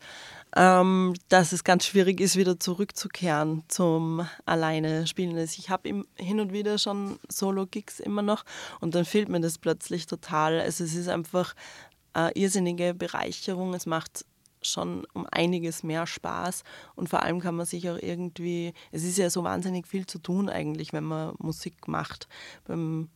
ähm, 0.55 1.13
dass 1.29 1.51
es 1.51 1.63
ganz 1.63 1.85
schwierig 1.85 2.19
ist, 2.19 2.35
wieder 2.35 2.59
zurückzukehren 2.59 3.63
zum 3.67 4.27
alleine 4.45 5.07
Spielen. 5.07 5.37
Also 5.37 5.55
ich 5.57 5.69
habe 5.69 6.03
hin 6.15 6.39
und 6.39 6.53
wieder 6.53 6.77
schon 6.77 7.19
Solo-Gigs 7.29 7.99
immer 7.99 8.21
noch 8.21 8.43
und 8.79 8.93
dann 8.95 9.05
fehlt 9.05 9.29
mir 9.29 9.41
das 9.41 9.57
plötzlich 9.57 10.05
total. 10.05 10.59
Also 10.59 10.83
es 10.83 10.93
ist 10.93 11.09
einfach 11.09 11.55
eine 12.13 12.31
irrsinnige 12.33 12.93
Bereicherung. 12.93 13.73
Es 13.73 13.87
macht 13.87 14.25
schon 14.61 15.05
um 15.13 15.27
einiges 15.31 15.83
mehr 15.83 16.07
Spaß 16.07 16.63
und 16.95 17.09
vor 17.09 17.23
allem 17.23 17.39
kann 17.39 17.55
man 17.55 17.65
sich 17.65 17.89
auch 17.89 17.97
irgendwie, 17.97 18.73
es 18.91 19.03
ist 19.03 19.17
ja 19.17 19.29
so 19.29 19.43
wahnsinnig 19.43 19.87
viel 19.87 20.05
zu 20.05 20.19
tun 20.19 20.47
eigentlich, 20.47 20.93
wenn 20.93 21.03
man 21.03 21.35
Musik 21.39 21.87
macht. 21.87 22.27
Beim 22.65 23.09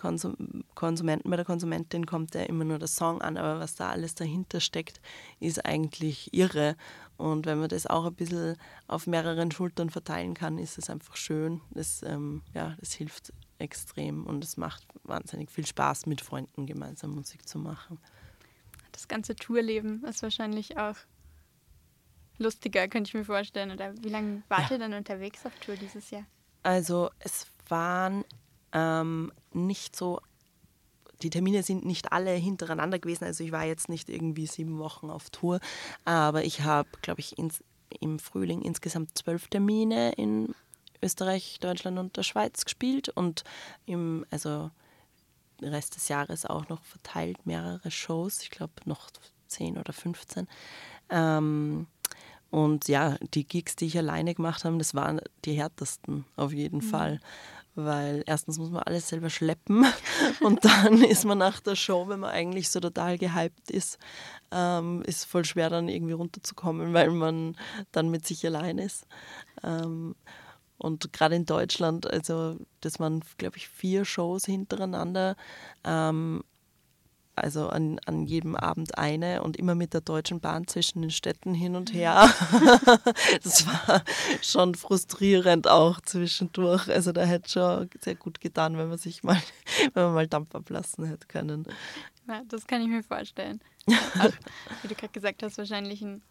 Konsum 0.00 0.64
Konsumenten, 0.74 1.30
bei 1.30 1.36
der 1.36 1.44
Konsumentin 1.44 2.06
kommt 2.06 2.34
ja 2.34 2.42
immer 2.42 2.64
nur 2.64 2.78
der 2.78 2.88
Song 2.88 3.20
an, 3.20 3.36
aber 3.36 3.60
was 3.60 3.74
da 3.74 3.90
alles 3.90 4.14
dahinter 4.14 4.60
steckt, 4.60 5.00
ist 5.38 5.64
eigentlich 5.64 6.32
irre. 6.32 6.76
Und 7.16 7.44
wenn 7.46 7.58
man 7.58 7.68
das 7.68 7.86
auch 7.86 8.06
ein 8.06 8.14
bisschen 8.14 8.56
auf 8.88 9.06
mehreren 9.06 9.50
Schultern 9.50 9.90
verteilen 9.90 10.34
kann, 10.34 10.58
ist 10.58 10.78
es 10.78 10.88
einfach 10.88 11.16
schön. 11.16 11.60
Das, 11.70 12.02
ähm, 12.02 12.42
ja, 12.54 12.76
das 12.80 12.94
hilft 12.94 13.32
extrem 13.58 14.26
und 14.26 14.42
es 14.42 14.56
macht 14.56 14.82
wahnsinnig 15.04 15.50
viel 15.50 15.66
Spaß, 15.66 16.06
mit 16.06 16.22
Freunden 16.22 16.66
gemeinsam 16.66 17.10
Musik 17.14 17.46
zu 17.46 17.58
machen. 17.58 17.98
Das 18.92 19.06
ganze 19.06 19.36
Tourleben 19.36 20.02
ist 20.04 20.22
wahrscheinlich 20.22 20.78
auch 20.78 20.96
lustiger, 22.38 22.88
könnte 22.88 23.08
ich 23.08 23.14
mir 23.14 23.24
vorstellen. 23.24 23.70
Oder 23.70 23.94
wie 24.02 24.08
lange 24.08 24.42
wart 24.48 24.70
ja. 24.70 24.76
ihr 24.76 24.78
dann 24.78 24.94
unterwegs 24.94 25.44
auf 25.44 25.52
Tour 25.60 25.76
dieses 25.76 26.10
Jahr? 26.10 26.24
Also 26.62 27.10
es 27.18 27.46
waren 27.68 28.24
ähm, 28.72 29.32
nicht 29.52 29.96
so, 29.96 30.20
die 31.22 31.30
Termine 31.30 31.62
sind 31.62 31.84
nicht 31.84 32.12
alle 32.12 32.32
hintereinander 32.32 32.98
gewesen. 32.98 33.24
Also 33.24 33.44
ich 33.44 33.52
war 33.52 33.64
jetzt 33.64 33.88
nicht 33.88 34.08
irgendwie 34.08 34.46
sieben 34.46 34.78
Wochen 34.78 35.10
auf 35.10 35.30
Tour, 35.30 35.60
aber 36.04 36.44
ich 36.44 36.62
habe, 36.62 36.88
glaube 37.02 37.20
ich, 37.20 37.38
ins, 37.38 37.62
im 38.00 38.18
Frühling 38.18 38.62
insgesamt 38.62 39.16
zwölf 39.18 39.48
Termine 39.48 40.12
in 40.12 40.54
Österreich, 41.02 41.58
Deutschland 41.60 41.98
und 41.98 42.16
der 42.16 42.22
Schweiz 42.22 42.64
gespielt 42.64 43.08
und 43.08 43.44
im, 43.86 44.24
also 44.30 44.70
Rest 45.62 45.96
des 45.96 46.08
Jahres 46.08 46.46
auch 46.46 46.68
noch 46.68 46.82
verteilt 46.84 47.44
mehrere 47.46 47.90
Shows, 47.90 48.42
ich 48.42 48.50
glaube 48.50 48.72
noch 48.84 49.10
zehn 49.46 49.78
oder 49.78 49.92
15. 49.92 50.46
Ähm, 51.10 51.86
und 52.50 52.88
ja, 52.88 53.16
die 53.34 53.46
Gigs, 53.46 53.76
die 53.76 53.86
ich 53.86 53.98
alleine 53.98 54.34
gemacht 54.34 54.64
habe, 54.64 54.76
das 54.78 54.94
waren 54.94 55.20
die 55.44 55.54
härtesten 55.54 56.24
auf 56.36 56.52
jeden 56.52 56.78
mhm. 56.78 56.88
Fall 56.88 57.20
weil 57.74 58.22
erstens 58.26 58.58
muss 58.58 58.70
man 58.70 58.82
alles 58.82 59.08
selber 59.08 59.30
schleppen 59.30 59.84
und 60.40 60.64
dann 60.64 61.02
ist 61.02 61.24
man 61.24 61.38
nach 61.38 61.60
der 61.60 61.76
Show, 61.76 62.08
wenn 62.08 62.20
man 62.20 62.30
eigentlich 62.30 62.70
so 62.70 62.80
total 62.80 63.18
gehypt 63.18 63.70
ist, 63.70 63.98
ähm, 64.50 65.02
ist 65.06 65.24
voll 65.24 65.44
schwer 65.44 65.70
dann 65.70 65.88
irgendwie 65.88 66.12
runterzukommen, 66.14 66.92
weil 66.94 67.10
man 67.10 67.56
dann 67.92 68.10
mit 68.10 68.26
sich 68.26 68.44
allein 68.46 68.78
ist. 68.78 69.06
Ähm, 69.62 70.14
und 70.78 71.12
gerade 71.12 71.36
in 71.36 71.44
Deutschland, 71.44 72.10
also 72.10 72.56
das 72.80 72.98
waren, 72.98 73.22
glaube 73.36 73.58
ich, 73.58 73.68
vier 73.68 74.06
Shows 74.06 74.46
hintereinander. 74.46 75.36
Ähm, 75.84 76.42
also 77.42 77.68
an, 77.68 77.98
an 78.06 78.26
jedem 78.26 78.56
Abend 78.56 78.98
eine 78.98 79.42
und 79.42 79.56
immer 79.56 79.74
mit 79.74 79.94
der 79.94 80.00
Deutschen 80.00 80.40
Bahn 80.40 80.66
zwischen 80.66 81.02
den 81.02 81.10
Städten 81.10 81.54
hin 81.54 81.76
und 81.76 81.92
her. 81.92 82.28
das 83.42 83.66
war 83.66 84.02
schon 84.42 84.74
frustrierend 84.74 85.68
auch 85.68 86.00
zwischendurch. 86.00 86.88
Also 86.88 87.12
da 87.12 87.22
hätte 87.24 87.50
schon 87.50 87.90
sehr 88.00 88.14
gut 88.14 88.40
getan, 88.40 88.76
wenn 88.76 88.88
man 88.88 88.98
sich 88.98 89.22
mal, 89.22 89.40
wenn 89.94 90.04
man 90.04 90.14
mal 90.14 90.26
Dampf 90.26 90.54
ablassen 90.54 91.04
hätte 91.04 91.26
können. 91.26 91.66
Ja, 92.28 92.42
das 92.48 92.66
kann 92.66 92.82
ich 92.82 92.88
mir 92.88 93.02
vorstellen. 93.02 93.60
Auch, 93.86 94.32
wie 94.82 94.88
du 94.88 94.94
gerade 94.94 95.12
gesagt 95.12 95.42
hast, 95.42 95.58
wahrscheinlich 95.58 96.02
ein 96.02 96.22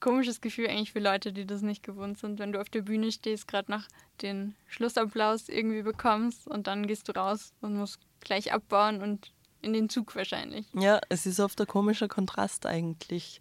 komisches 0.00 0.40
Gefühl 0.40 0.68
eigentlich 0.68 0.92
für 0.92 1.00
Leute, 1.00 1.32
die 1.32 1.46
das 1.46 1.62
nicht 1.62 1.82
gewohnt 1.82 2.18
sind, 2.18 2.38
wenn 2.38 2.52
du 2.52 2.60
auf 2.60 2.68
der 2.68 2.82
Bühne 2.82 3.10
stehst, 3.12 3.48
gerade 3.48 3.70
nach 3.70 3.88
den 4.22 4.54
Schlussapplaus 4.66 5.48
irgendwie 5.48 5.82
bekommst 5.82 6.46
und 6.46 6.66
dann 6.66 6.86
gehst 6.86 7.08
du 7.08 7.12
raus 7.12 7.52
und 7.60 7.76
musst 7.76 8.00
gleich 8.20 8.52
abbauen 8.52 9.02
und 9.02 9.32
in 9.66 9.72
den 9.72 9.88
Zug 9.88 10.14
wahrscheinlich. 10.14 10.64
Ja, 10.72 11.00
es 11.08 11.26
ist 11.26 11.40
oft 11.40 11.60
ein 11.60 11.66
komischer 11.66 12.08
Kontrast 12.08 12.64
eigentlich. 12.66 13.40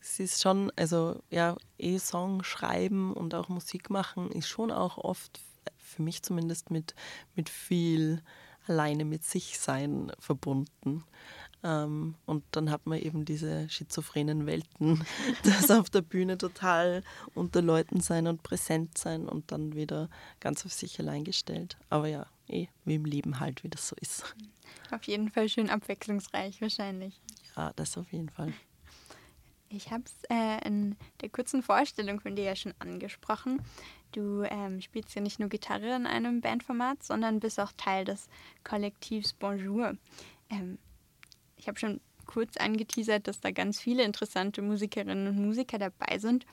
Es 0.00 0.18
ist 0.18 0.42
schon, 0.42 0.72
also 0.76 1.20
ja, 1.30 1.56
E-Song 1.78 2.42
schreiben 2.42 3.12
und 3.12 3.34
auch 3.34 3.48
Musik 3.48 3.90
machen 3.90 4.30
ist 4.32 4.48
schon 4.48 4.70
auch 4.70 4.98
oft, 4.98 5.40
für 5.78 6.02
mich 6.02 6.22
zumindest, 6.22 6.70
mit, 6.70 6.94
mit 7.34 7.48
viel 7.50 8.22
alleine 8.66 9.04
mit 9.04 9.24
sich 9.24 9.58
sein 9.58 10.10
verbunden. 10.18 11.04
Ähm, 11.62 12.14
und 12.26 12.44
dann 12.52 12.70
hat 12.70 12.86
man 12.86 12.98
eben 12.98 13.24
diese 13.24 13.68
schizophrenen 13.68 14.46
Welten, 14.46 15.04
das 15.42 15.70
auf 15.70 15.90
der 15.90 16.02
Bühne 16.02 16.38
total 16.38 17.02
unter 17.34 17.62
Leuten 17.62 18.00
sein 18.00 18.26
und 18.26 18.42
präsent 18.42 18.96
sein 18.96 19.28
und 19.28 19.52
dann 19.52 19.74
wieder 19.74 20.08
ganz 20.40 20.64
auf 20.64 20.72
sich 20.72 20.98
allein 20.98 21.24
gestellt. 21.24 21.76
Aber 21.90 22.08
ja, 22.08 22.26
eh, 22.48 22.68
wie 22.84 22.94
im 22.94 23.04
Leben 23.04 23.40
halt, 23.40 23.64
wie 23.64 23.68
das 23.68 23.88
so 23.88 23.96
ist. 24.00 24.34
Auf 24.90 25.04
jeden 25.04 25.30
Fall 25.30 25.48
schön 25.48 25.70
abwechslungsreich 25.70 26.60
wahrscheinlich. 26.60 27.20
Ja, 27.56 27.72
das 27.76 27.96
auf 27.96 28.12
jeden 28.12 28.28
Fall. 28.28 28.52
Ich 29.68 29.90
habe 29.90 30.04
es 30.04 30.14
äh, 30.30 30.66
in 30.66 30.96
der 31.20 31.28
kurzen 31.28 31.62
Vorstellung 31.62 32.20
von 32.20 32.36
dir 32.36 32.44
ja 32.44 32.56
schon 32.56 32.74
angesprochen. 32.78 33.60
Du 34.12 34.42
ähm, 34.44 34.80
spielst 34.80 35.14
ja 35.14 35.20
nicht 35.20 35.40
nur 35.40 35.48
Gitarre 35.48 35.94
in 35.96 36.06
einem 36.06 36.40
Bandformat, 36.40 37.02
sondern 37.02 37.40
bist 37.40 37.58
auch 37.58 37.72
Teil 37.76 38.04
des 38.04 38.28
Kollektivs 38.62 39.32
Bonjour. 39.32 39.96
Ähm, 40.50 40.78
ich 41.56 41.66
habe 41.66 41.78
schon 41.78 42.00
kurz 42.26 42.56
angeteasert, 42.56 43.26
dass 43.26 43.40
da 43.40 43.50
ganz 43.50 43.80
viele 43.80 44.04
interessante 44.04 44.62
Musikerinnen 44.62 45.28
und 45.28 45.44
Musiker 45.44 45.78
dabei 45.78 46.18
sind. 46.18 46.46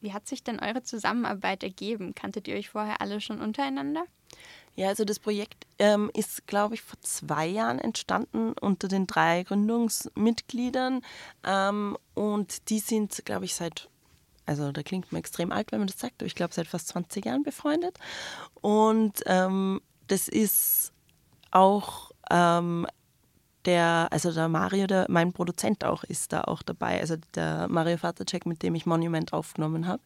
Wie 0.00 0.12
hat 0.12 0.26
sich 0.26 0.42
denn 0.42 0.60
eure 0.60 0.82
Zusammenarbeit 0.82 1.62
ergeben? 1.62 2.14
Kanntet 2.14 2.48
ihr 2.48 2.56
euch 2.56 2.70
vorher 2.70 3.00
alle 3.00 3.20
schon 3.20 3.40
untereinander? 3.40 4.04
Ja, 4.76 4.88
also 4.88 5.04
das 5.04 5.20
Projekt 5.20 5.66
ähm, 5.78 6.10
ist, 6.14 6.46
glaube 6.46 6.74
ich, 6.74 6.82
vor 6.82 7.00
zwei 7.00 7.46
Jahren 7.46 7.78
entstanden 7.78 8.54
unter 8.60 8.88
den 8.88 9.06
drei 9.06 9.44
Gründungsmitgliedern. 9.44 11.02
Ähm, 11.44 11.96
und 12.14 12.70
die 12.70 12.80
sind, 12.80 13.24
glaube 13.24 13.44
ich, 13.44 13.54
seit, 13.54 13.88
also 14.46 14.72
da 14.72 14.82
klingt 14.82 15.12
man 15.12 15.20
extrem 15.20 15.52
alt, 15.52 15.70
wenn 15.70 15.78
man 15.78 15.86
das 15.86 16.00
sagt, 16.00 16.16
aber 16.20 16.26
ich 16.26 16.34
glaube, 16.34 16.54
seit 16.54 16.66
fast 16.66 16.88
20 16.88 17.24
Jahren 17.24 17.44
befreundet. 17.44 17.98
Und 18.60 19.22
ähm, 19.26 19.80
das 20.08 20.26
ist 20.26 20.92
auch 21.52 22.10
ähm, 22.30 22.86
der, 23.64 24.08
also 24.10 24.32
der 24.32 24.48
Mario, 24.48 24.86
der, 24.88 25.06
mein 25.08 25.32
Produzent 25.32 25.84
auch, 25.84 26.04
ist 26.04 26.32
da 26.32 26.42
auch 26.42 26.62
dabei. 26.62 27.00
Also 27.00 27.16
der 27.34 27.68
Mario 27.68 27.96
Vatercheck, 27.96 28.44
mit 28.44 28.62
dem 28.62 28.74
ich 28.74 28.86
Monument 28.86 29.32
aufgenommen 29.32 29.86
habe. 29.86 30.02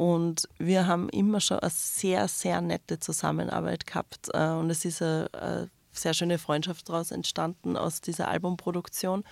Und 0.00 0.48
wir 0.56 0.86
haben 0.86 1.10
immer 1.10 1.42
schon 1.42 1.58
eine 1.58 1.68
sehr, 1.68 2.26
sehr 2.26 2.62
nette 2.62 2.98
Zusammenarbeit 3.00 3.86
gehabt. 3.86 4.30
Äh, 4.32 4.48
und 4.48 4.70
es 4.70 4.86
ist 4.86 5.02
eine, 5.02 5.28
eine 5.34 5.70
sehr 5.92 6.14
schöne 6.14 6.38
Freundschaft 6.38 6.88
daraus 6.88 7.10
entstanden 7.10 7.76
aus 7.76 8.00
dieser 8.00 8.28
Albumproduktion. 8.28 9.24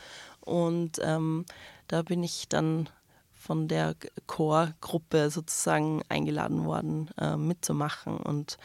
Und 0.43 1.01
ähm, 1.03 1.47
da 1.87 2.03
bin 2.03 2.23
ich 2.23 2.51
dann 2.51 2.91
von 3.33 3.67
der 3.67 3.97
Chorgruppe 4.27 5.31
sozusagen 5.31 6.03
eingeladen 6.11 6.67
worden, 6.67 7.09
äh, 7.19 7.39
mitzumachen. 7.39 8.19
Und 8.19 8.59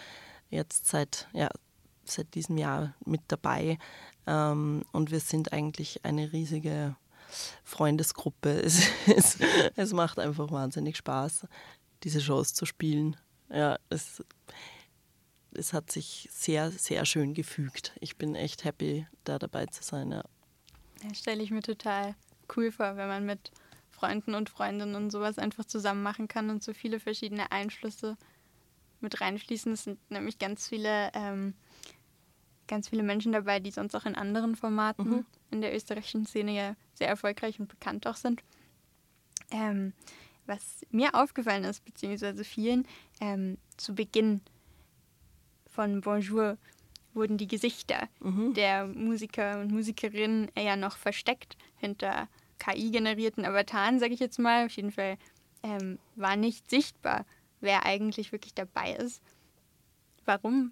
jetzt 0.50 0.88
seit 0.88 1.30
ja, 1.32 1.48
seit 2.04 2.36
diesem 2.36 2.58
Jahr 2.58 2.96
mit 3.06 3.22
dabei. 3.30 3.78
Ähm, 4.28 4.84
und 4.92 5.10
wir 5.10 5.22
sind 5.22 5.54
eigentlich 5.54 6.04
eine 6.04 6.34
riesige 6.34 6.98
Freundesgruppe. 7.64 8.62
Es, 8.62 8.90
es, 9.08 9.38
es 9.78 9.94
macht 9.94 10.20
einfach 10.20 10.52
wahnsinnig 10.52 10.98
Spaß, 10.98 11.48
diese 12.04 12.22
Shows 12.22 12.54
zu 12.54 12.66
spielen. 12.66 13.18
Ja, 13.50 13.78
es, 13.90 14.24
es 15.54 15.74
hat 15.74 15.92
sich 15.92 16.28
sehr, 16.32 16.72
sehr 16.72 17.06
schön 17.06 17.34
gefügt. 17.34 17.94
Ich 18.00 18.18
bin 18.18 18.36
echt 18.36 18.64
happy, 18.64 19.08
da 19.24 19.40
dabei 19.40 19.66
zu 19.68 19.84
sein. 19.84 20.12
Ja. 20.12 20.24
ja 21.04 21.14
stelle 21.14 21.44
ich 21.44 21.52
mir 21.52 21.62
total 21.62 22.16
cool 22.56 22.72
vor, 22.72 22.98
wenn 22.98 23.08
man 23.08 23.26
mit 23.26 23.52
Freunden 23.90 24.34
und 24.34 24.50
Freundinnen 24.50 24.96
und 24.96 25.12
sowas 25.12 25.38
einfach 25.38 25.66
zusammen 25.66 26.04
machen 26.04 26.28
kann 26.28 26.50
und 26.50 26.64
so 26.64 26.74
viele 26.74 27.00
verschiedene 27.00 27.52
Einflüsse 27.52 28.18
mit 29.00 29.22
reinfließen. 29.22 29.74
Es 29.74 29.84
sind 29.84 30.00
nämlich 30.10 30.40
ganz 30.40 30.68
viele 30.68 31.12
ähm, 31.14 31.54
ganz 32.68 32.90
viele 32.90 33.04
Menschen 33.04 33.32
dabei, 33.32 33.60
die 33.60 33.72
sonst 33.72 33.96
auch 33.96 34.06
in 34.06 34.16
anderen 34.16 34.56
Formaten 34.56 35.10
mhm. 35.10 35.26
in 35.52 35.62
der 35.62 35.76
österreichischen 35.76 36.26
Szene 36.26 36.56
ja 36.56 36.76
sehr 36.94 37.08
erfolgreich 37.08 37.60
und 37.60 37.68
bekannt 37.68 38.08
auch 38.08 38.16
sind. 38.16 38.42
Ähm, 39.52 39.94
was 40.46 40.86
mir 40.92 41.16
aufgefallen 41.16 41.64
ist, 41.64 41.84
beziehungsweise 41.86 42.44
vielen, 42.44 42.88
ähm, 43.22 43.58
zu 43.78 43.96
Beginn 43.96 44.42
von 45.68 46.02
Bonjour 46.02 46.58
wurden 47.14 47.38
die 47.38 47.48
Gesichter 47.48 48.08
mhm. 48.20 48.54
der 48.54 48.88
Musiker 48.88 49.60
und 49.60 49.72
Musikerinnen 49.72 50.52
eher 50.56 50.76
noch 50.76 50.98
versteckt 50.98 51.58
hinter 51.78 52.28
KI-generierten 52.60 53.46
Avataren, 53.46 54.00
sage 54.00 54.14
ich 54.14 54.20
jetzt 54.20 54.40
mal. 54.40 54.66
Auf 54.66 54.76
jeden 54.76 54.92
Fall 54.92 55.18
ähm, 55.64 56.00
war 56.16 56.36
nicht 56.36 56.70
sichtbar, 56.70 57.26
wer 57.60 57.86
eigentlich 57.86 58.32
wirklich 58.32 58.54
dabei 58.54 58.94
ist. 58.94 59.22
Warum 60.26 60.72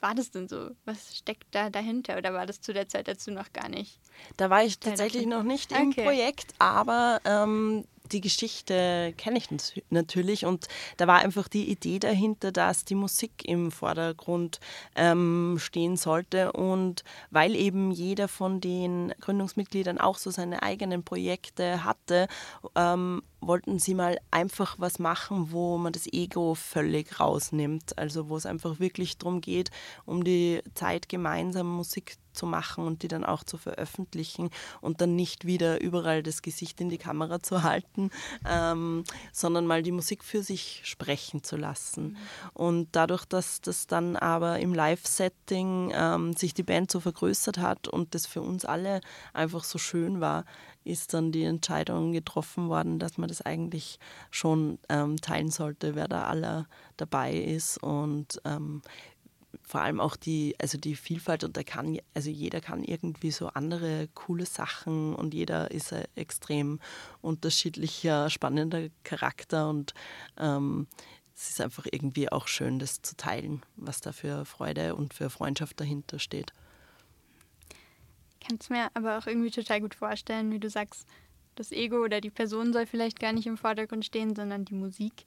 war 0.00 0.14
das 0.14 0.30
denn 0.30 0.48
so? 0.48 0.70
Was 0.84 1.16
steckt 1.16 1.46
da 1.52 1.70
dahinter? 1.70 2.18
Oder 2.18 2.34
war 2.34 2.46
das 2.46 2.60
zu 2.60 2.74
der 2.74 2.88
Zeit, 2.88 3.08
du 3.26 3.30
noch 3.30 3.52
gar 3.52 3.68
nicht? 3.68 3.98
Da 4.36 4.50
war 4.50 4.62
ich 4.62 4.78
tatsächlich 4.78 5.26
noch 5.26 5.42
nicht 5.42 5.72
im 5.72 5.88
Okay. 5.88 6.04
Projekt, 6.04 6.54
aber 6.58 7.20
ähm, 7.24 7.84
die 8.12 8.20
Geschichte 8.20 9.14
kenne 9.16 9.38
ich 9.38 9.50
nat- 9.50 9.82
natürlich 9.90 10.44
und 10.44 10.68
da 10.98 11.06
war 11.06 11.20
einfach 11.20 11.48
die 11.48 11.70
Idee 11.70 11.98
dahinter, 11.98 12.52
dass 12.52 12.84
die 12.84 12.94
Musik 12.94 13.44
im 13.46 13.70
Vordergrund 13.70 14.60
ähm, 14.94 15.56
stehen 15.58 15.96
sollte 15.96 16.52
und 16.52 17.02
weil 17.30 17.54
eben 17.54 17.90
jeder 17.90 18.28
von 18.28 18.60
den 18.60 19.14
Gründungsmitgliedern 19.20 19.98
auch 19.98 20.18
so 20.18 20.30
seine 20.30 20.62
eigenen 20.62 21.02
Projekte 21.02 21.84
hatte, 21.84 22.28
ähm, 22.74 23.22
wollten 23.46 23.78
sie 23.78 23.94
mal 23.94 24.18
einfach 24.30 24.76
was 24.78 24.98
machen, 24.98 25.52
wo 25.52 25.78
man 25.78 25.92
das 25.92 26.06
Ego 26.12 26.54
völlig 26.54 27.20
rausnimmt. 27.20 27.98
Also 27.98 28.28
wo 28.28 28.36
es 28.36 28.46
einfach 28.46 28.80
wirklich 28.80 29.18
darum 29.18 29.40
geht, 29.40 29.70
um 30.06 30.24
die 30.24 30.62
Zeit 30.74 31.08
gemeinsam 31.08 31.68
Musik 31.68 32.16
zu 32.34 32.46
machen 32.46 32.86
und 32.86 33.02
die 33.02 33.08
dann 33.08 33.24
auch 33.24 33.44
zu 33.44 33.56
veröffentlichen 33.56 34.50
und 34.80 35.00
dann 35.00 35.16
nicht 35.16 35.46
wieder 35.46 35.80
überall 35.80 36.22
das 36.22 36.42
Gesicht 36.42 36.80
in 36.80 36.88
die 36.88 36.98
Kamera 36.98 37.42
zu 37.42 37.62
halten, 37.62 38.10
ähm, 38.48 39.04
sondern 39.32 39.66
mal 39.66 39.82
die 39.82 39.92
Musik 39.92 40.24
für 40.24 40.42
sich 40.42 40.82
sprechen 40.84 41.42
zu 41.42 41.56
lassen. 41.56 42.16
Und 42.52 42.88
dadurch, 42.92 43.24
dass 43.24 43.60
das 43.60 43.86
dann 43.86 44.16
aber 44.16 44.58
im 44.58 44.74
Live-Setting 44.74 45.92
ähm, 45.94 46.32
sich 46.34 46.54
die 46.54 46.62
Band 46.62 46.90
so 46.90 47.00
vergrößert 47.00 47.58
hat 47.58 47.88
und 47.88 48.14
das 48.14 48.26
für 48.26 48.42
uns 48.42 48.64
alle 48.64 49.00
einfach 49.32 49.64
so 49.64 49.78
schön 49.78 50.20
war, 50.20 50.44
ist 50.84 51.14
dann 51.14 51.32
die 51.32 51.44
Entscheidung 51.44 52.12
getroffen 52.12 52.68
worden, 52.68 52.98
dass 52.98 53.18
man 53.18 53.28
das 53.28 53.42
eigentlich 53.42 53.98
schon 54.30 54.78
ähm, 54.88 55.16
teilen 55.20 55.50
sollte, 55.50 55.94
wer 55.94 56.08
da 56.08 56.24
aller 56.24 56.66
dabei 56.96 57.34
ist 57.34 57.82
und 57.82 58.40
ähm, 58.44 58.82
vor 59.62 59.80
allem 59.80 60.00
auch 60.00 60.16
die, 60.16 60.54
also 60.60 60.78
die 60.78 60.96
Vielfalt 60.96 61.44
und 61.44 61.56
da 61.56 61.62
kann, 61.62 61.98
also 62.12 62.30
jeder 62.30 62.60
kann 62.60 62.84
irgendwie 62.84 63.30
so 63.30 63.48
andere 63.48 64.08
coole 64.14 64.46
Sachen 64.46 65.14
und 65.14 65.32
jeder 65.32 65.70
ist 65.70 65.92
ein 65.92 66.04
extrem 66.14 66.80
unterschiedlicher, 67.22 68.30
spannender 68.30 68.88
Charakter 69.04 69.68
und 69.68 69.94
ähm, 70.38 70.86
es 71.34 71.50
ist 71.50 71.60
einfach 71.60 71.86
irgendwie 71.90 72.30
auch 72.30 72.46
schön, 72.46 72.78
das 72.78 73.02
zu 73.02 73.16
teilen, 73.16 73.62
was 73.76 74.00
da 74.00 74.12
für 74.12 74.44
Freude 74.44 74.94
und 74.94 75.14
für 75.14 75.30
Freundschaft 75.30 75.80
dahinter 75.80 76.18
steht. 76.18 76.52
Kannst 78.46 78.70
mir 78.70 78.88
aber 78.94 79.18
auch 79.18 79.26
irgendwie 79.26 79.50
total 79.50 79.80
gut 79.80 79.94
vorstellen, 79.94 80.52
wie 80.52 80.58
du 80.58 80.68
sagst, 80.68 81.06
das 81.54 81.72
Ego 81.72 82.02
oder 82.02 82.20
die 82.20 82.30
Person 82.30 82.72
soll 82.72 82.86
vielleicht 82.86 83.20
gar 83.20 83.32
nicht 83.32 83.46
im 83.46 83.56
Vordergrund 83.56 84.04
stehen, 84.04 84.34
sondern 84.34 84.64
die 84.64 84.74
Musik. 84.74 85.24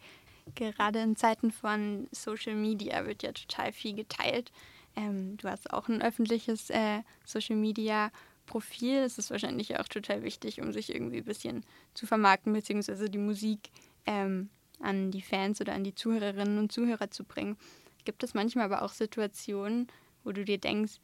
Gerade 0.56 1.00
in 1.00 1.16
Zeiten 1.16 1.52
von 1.52 2.08
Social 2.12 2.56
Media 2.56 3.06
wird 3.06 3.24
ja 3.24 3.32
total 3.32 3.72
viel 3.72 3.94
geteilt. 3.94 4.52
Ähm, 4.96 5.38
du 5.38 5.50
hast 5.50 5.72
auch 5.72 5.88
ein 5.88 6.02
öffentliches 6.02 6.70
äh, 6.70 7.02
Social 7.26 7.56
Media 7.56 8.12
Profil. 8.46 8.98
Es 8.98 9.18
ist 9.18 9.30
wahrscheinlich 9.30 9.80
auch 9.80 9.88
total 9.88 10.24
wichtig, 10.24 10.62
um 10.62 10.72
sich 10.72 10.94
irgendwie 10.94 11.18
ein 11.18 11.26
bisschen 11.26 11.64
zu 11.94 12.06
vermarkten, 12.06 12.54
beziehungsweise 12.54 13.10
die 13.10 13.18
Musik 13.18 13.70
ähm, 14.06 14.50
an 14.80 15.12
die 15.12 15.22
Fans 15.22 15.60
oder 15.60 15.74
an 15.74 15.84
die 15.84 15.96
Zuhörerinnen 15.96 16.58
und 16.58 16.72
Zuhörer 16.72 17.12
zu 17.12 17.24
bringen. 17.24 17.58
Gibt 18.06 18.24
es 18.24 18.34
manchmal 18.34 18.66
aber 18.66 18.84
auch 18.84 18.94
Situationen, 18.94 19.88
wo 20.24 20.32
du 20.32 20.46
dir 20.46 20.58
denkst, 20.58 21.00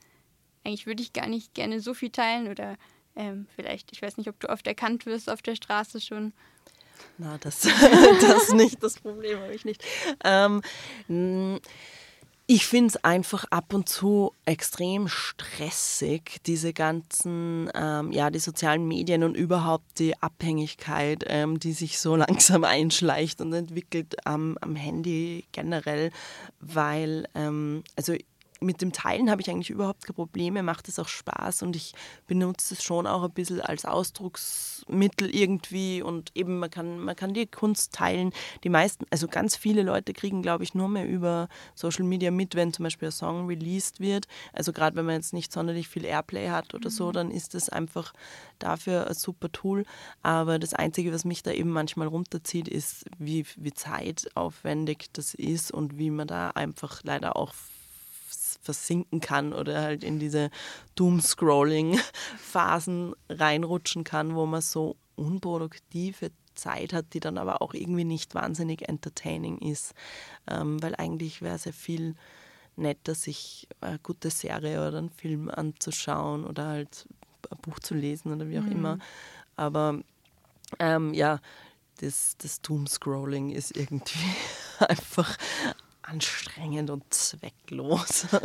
eigentlich 0.64 0.86
würde 0.86 1.04
ich 1.04 1.14
gar 1.14 1.28
nicht 1.28 1.54
gerne 1.54 1.80
so 1.80 1.94
viel 1.94 2.10
teilen 2.10 2.48
oder 2.50 2.78
ähm, 3.16 3.48
vielleicht, 3.56 3.92
ich 3.92 4.02
weiß 4.02 4.18
nicht, 4.18 4.30
ob 4.30 4.40
du 4.40 4.50
oft 4.50 4.66
erkannt 4.66 5.06
wirst 5.06 5.30
auf 5.30 5.42
der 5.42 5.56
Straße 5.56 6.02
schon. 6.02 6.34
Na, 7.18 7.38
das, 7.38 7.62
das 8.22 8.54
nicht, 8.54 8.82
das 8.82 9.00
Problem 9.00 9.40
habe 9.40 9.54
ich 9.54 9.66
nicht. 9.66 9.84
Ähm, 10.24 10.62
ich 12.46 12.66
finde 12.66 12.88
es 12.88 13.04
einfach 13.04 13.46
ab 13.52 13.74
und 13.74 13.88
zu 13.88 14.34
extrem 14.46 15.08
stressig, 15.08 16.42
diese 16.46 16.74
ganzen, 16.74 17.70
ähm, 17.74 18.12
ja, 18.12 18.30
die 18.30 18.40
sozialen 18.40 18.86
Medien 18.86 19.24
und 19.24 19.36
überhaupt 19.36 20.00
die 20.00 20.22
Abhängigkeit, 20.22 21.24
ähm, 21.28 21.60
die 21.60 21.72
sich 21.72 22.00
so 22.00 22.16
langsam 22.18 22.64
einschleicht 22.64 23.40
und 23.40 23.54
entwickelt 23.54 24.26
am, 24.26 24.58
am 24.60 24.76
Handy 24.76 25.46
generell, 25.52 26.12
weil, 26.60 27.28
ähm, 27.34 27.84
also 27.96 28.14
mit 28.64 28.82
dem 28.82 28.92
Teilen 28.92 29.30
habe 29.30 29.42
ich 29.42 29.50
eigentlich 29.50 29.70
überhaupt 29.70 30.06
keine 30.06 30.16
Probleme, 30.16 30.64
macht 30.64 30.88
es 30.88 31.00
auch 31.00 31.08
Spaß 31.08 31.64
und 31.64 31.76
ich 31.76 31.94
benutze 32.28 32.74
es 32.74 32.84
schon 32.84 33.06
auch 33.08 33.24
ein 33.24 33.32
bisschen 33.32 33.62
als 33.62 33.86
Ausdrucksmittel 33.86 35.34
irgendwie 35.34 36.02
und 36.02 36.32
eben 36.36 36.60
man 36.60 36.70
kann, 36.70 37.00
man 37.00 37.16
kann 37.16 37.34
die 37.34 37.46
Kunst 37.46 37.94
teilen. 37.94 38.32
Die 38.64 38.70
meisten, 38.70 39.06
also 39.12 39.28
ganz 39.28 39.56
viele 39.56 39.84
Leute 39.84 40.14
kriegen, 40.14 40.42
glaube 40.42 40.64
ich, 40.64 40.74
nur 40.74 40.88
mehr 40.88 41.08
über 41.08 41.48
Social 41.76 42.06
Media 42.06 42.32
mit, 42.32 42.56
wenn 42.56 42.74
zum 42.74 42.84
Beispiel 42.84 43.10
ein 43.10 43.12
Song 43.12 43.48
released 43.48 44.00
wird. 44.00 44.28
Also 44.54 44.74
gerade 44.74 44.96
wenn 44.96 45.06
man 45.06 45.16
jetzt 45.16 45.34
nicht 45.34 45.52
sonderlich 45.52 45.88
viel 45.88 46.06
Airplay 46.06 46.50
hat 46.50 46.74
oder 46.74 46.90
so, 46.90 47.12
dann 47.12 47.32
ist 47.32 47.54
das 47.54 47.70
einfach 47.70 48.14
dafür 48.60 49.08
ein 49.08 49.14
super 49.14 49.52
Tool. 49.52 49.86
Aber 50.22 50.60
das 50.60 50.74
Einzige, 50.74 51.14
was 51.14 51.26
mich 51.26 51.44
da 51.44 51.52
eben 51.52 51.70
manchmal 51.70 52.08
runterzieht, 52.08 52.68
ist, 52.68 53.06
wie, 53.18 53.46
wie 53.58 53.74
zeitaufwendig 53.74 55.10
das 55.14 55.34
ist 55.34 55.72
und 55.72 55.98
wie 55.98 56.10
man 56.10 56.28
da 56.28 56.52
einfach 56.52 57.02
leider 57.04 57.36
auch 57.36 57.54
versinken 58.64 59.20
kann 59.20 59.54
oder 59.54 59.82
halt 59.82 60.04
in 60.04 60.20
diese 60.20 60.52
Doom-Scrolling-Phasen 60.96 63.16
reinrutschen 63.30 64.04
kann, 64.04 64.36
wo 64.36 64.46
man 64.46 64.62
so 64.62 64.98
unproduktive 65.16 66.32
Zeit 66.56 66.94
hat, 66.94 67.14
die 67.14 67.20
dann 67.20 67.38
aber 67.38 67.62
auch 67.62 67.74
irgendwie 67.74 68.06
nicht 68.06 68.36
wahnsinnig 68.36 68.88
entertaining 68.88 69.58
ist. 69.60 69.94
Ähm, 70.48 70.82
weil 70.82 70.96
eigentlich 70.96 71.42
wäre 71.42 71.56
es 71.56 71.66
ja 71.66 71.72
viel 71.72 72.16
netter, 72.76 73.16
sich 73.16 73.68
eine 73.82 74.00
gute 74.00 74.30
Serie 74.30 74.88
oder 74.88 74.98
einen 74.98 75.10
Film 75.10 75.50
anzuschauen 75.50 76.46
oder 76.46 76.68
halt 76.68 77.08
ein 77.52 77.58
Buch 77.62 77.80
zu 77.80 77.94
lesen 77.94 78.34
oder 78.34 78.50
wie 78.50 78.60
auch 78.60 78.66
immer. 78.66 78.98
Aber 79.56 80.00
ähm, 80.80 81.14
ja, 81.14 81.40
das, 81.98 82.36
das 82.38 82.62
Doom-Scrolling 82.62 83.52
ist 83.52 83.76
irgendwie 83.76 84.20
einfach 84.80 85.38
anstrengend 86.04 86.90
und 86.90 87.12
zwecklos. 87.14 88.28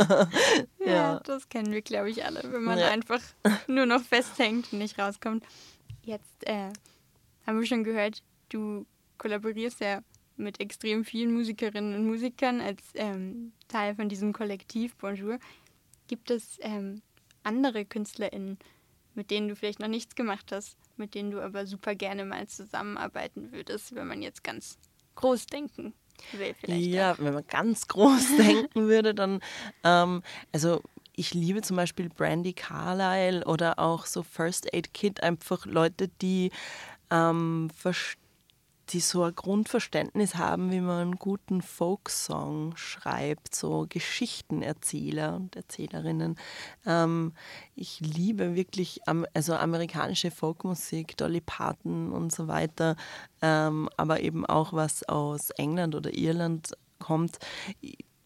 Ja, 0.81 0.95
ja. 0.95 1.21
das 1.21 1.49
kennen 1.51 1.71
wir, 1.73 1.83
glaube 1.83 2.09
ich, 2.09 2.25
alle, 2.25 2.43
wenn 2.51 2.63
man 2.65 2.79
Ja. 2.79 2.89
einfach 2.89 3.21
nur 3.67 3.85
noch 3.85 4.03
festhängt 4.03 4.73
und 4.73 4.79
nicht 4.79 4.99
rauskommt. 4.99 5.45
Jetzt 6.03 6.47
äh, 6.47 6.71
haben 7.47 7.61
wir 7.61 7.67
schon 7.67 7.85
gehört, 7.85 8.23
du 8.49 8.87
kollaborierst 9.19 9.81
ja 9.81 10.03
mit 10.37 10.61
extrem 10.61 11.05
vielen 11.05 11.35
Musikerinnen 11.35 11.95
und 11.95 12.07
Musikern 12.07 12.61
als 12.63 12.83
ähm, 12.95 13.53
Teil 13.67 13.97
von 13.97 14.09
diesem 14.09 14.33
Kollektiv 14.33 14.97
Bonjour. 14.97 15.39
Gibt 16.07 16.31
es 16.31 16.59
ähm, 16.63 17.03
andere 17.43 17.85
KünstlerInnen, 17.85 18.59
mit 19.15 19.31
denen 19.31 19.49
du 19.49 19.57
vielleicht 19.57 19.81
noch 19.81 19.89
nichts 19.89 20.15
gemacht 20.15 20.53
hast, 20.53 20.79
mit 20.97 21.15
denen 21.15 21.33
du 21.33 21.41
aber 21.43 21.67
super 21.67 21.95
gerne 21.95 22.25
mal 22.25 22.47
zusammenarbeiten 22.47 23.53
würdest, 23.53 23.95
wenn 23.95 24.07
man 24.07 24.23
jetzt 24.23 24.43
ganz 24.43 24.79
groß 25.17 25.47
denken 25.47 25.93
will 26.33 26.55
vielleicht? 26.59 26.87
Ja, 26.87 27.13
auch? 27.13 27.19
wenn 27.19 27.35
man 27.35 27.47
ganz 27.47 27.87
groß 27.89 28.37
denken 28.37 28.89
würde, 28.89 29.15
dann, 29.15 29.41
ähm, 29.85 30.23
also 30.53 30.83
ich 31.17 31.35
liebe 31.35 31.63
zum 31.63 31.77
Beispiel 31.77 32.09
Brandy 32.09 32.53
Carlyle 32.53 33.45
oder 33.45 33.79
auch 33.79 34.07
so 34.07 34.23
First 34.23 34.73
Aid 34.73 34.95
Kit, 34.95 35.23
einfach 35.23 35.67
Leute, 35.67 36.09
die, 36.23 36.51
ähm, 37.11 37.71
vers- 37.75 38.15
die 38.91 39.01
so 39.01 39.23
ein 39.23 39.35
Grundverständnis 39.35 40.37
haben, 40.37 40.71
wie 40.71 40.81
man 40.81 41.01
einen 41.01 41.17
guten 41.17 41.63
Folksong 41.63 42.77
schreibt, 42.77 43.55
so 43.55 43.87
Geschichtenerzähler 43.89 45.37
und 45.37 45.57
Erzählerinnen. 45.57 46.37
Ähm, 46.87 47.33
ich 47.75 48.01
liebe 48.01 48.55
wirklich 48.55 49.01
also 49.35 49.55
amerikanische 49.55 50.31
Folkmusik, 50.31 51.17
Dolly 51.17 51.41
Parton 51.41 52.13
und 52.13 52.33
so 52.33 52.49
weiter, 52.49 52.97
ähm, 53.43 53.89
aber 53.97 54.21
eben 54.21 54.47
auch 54.47 54.73
was 54.73 55.03
aus 55.09 55.51
England 55.51 55.95
oder 55.95 56.15
Irland 56.15 56.73
kommt. 56.99 57.39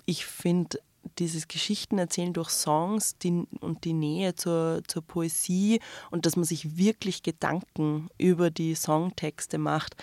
Ich 0.06 0.26
finde 0.26 0.78
dieses 1.18 1.48
Geschichtenerzählen 1.48 2.32
durch 2.32 2.50
Songs 2.50 3.18
die, 3.18 3.44
und 3.60 3.84
die 3.84 3.92
Nähe 3.92 4.34
zur, 4.34 4.82
zur 4.86 5.02
Poesie 5.02 5.80
und 6.10 6.26
dass 6.26 6.36
man 6.36 6.44
sich 6.44 6.76
wirklich 6.76 7.22
Gedanken 7.22 8.08
über 8.18 8.50
die 8.50 8.74
Songtexte 8.74 9.58
macht, 9.58 9.96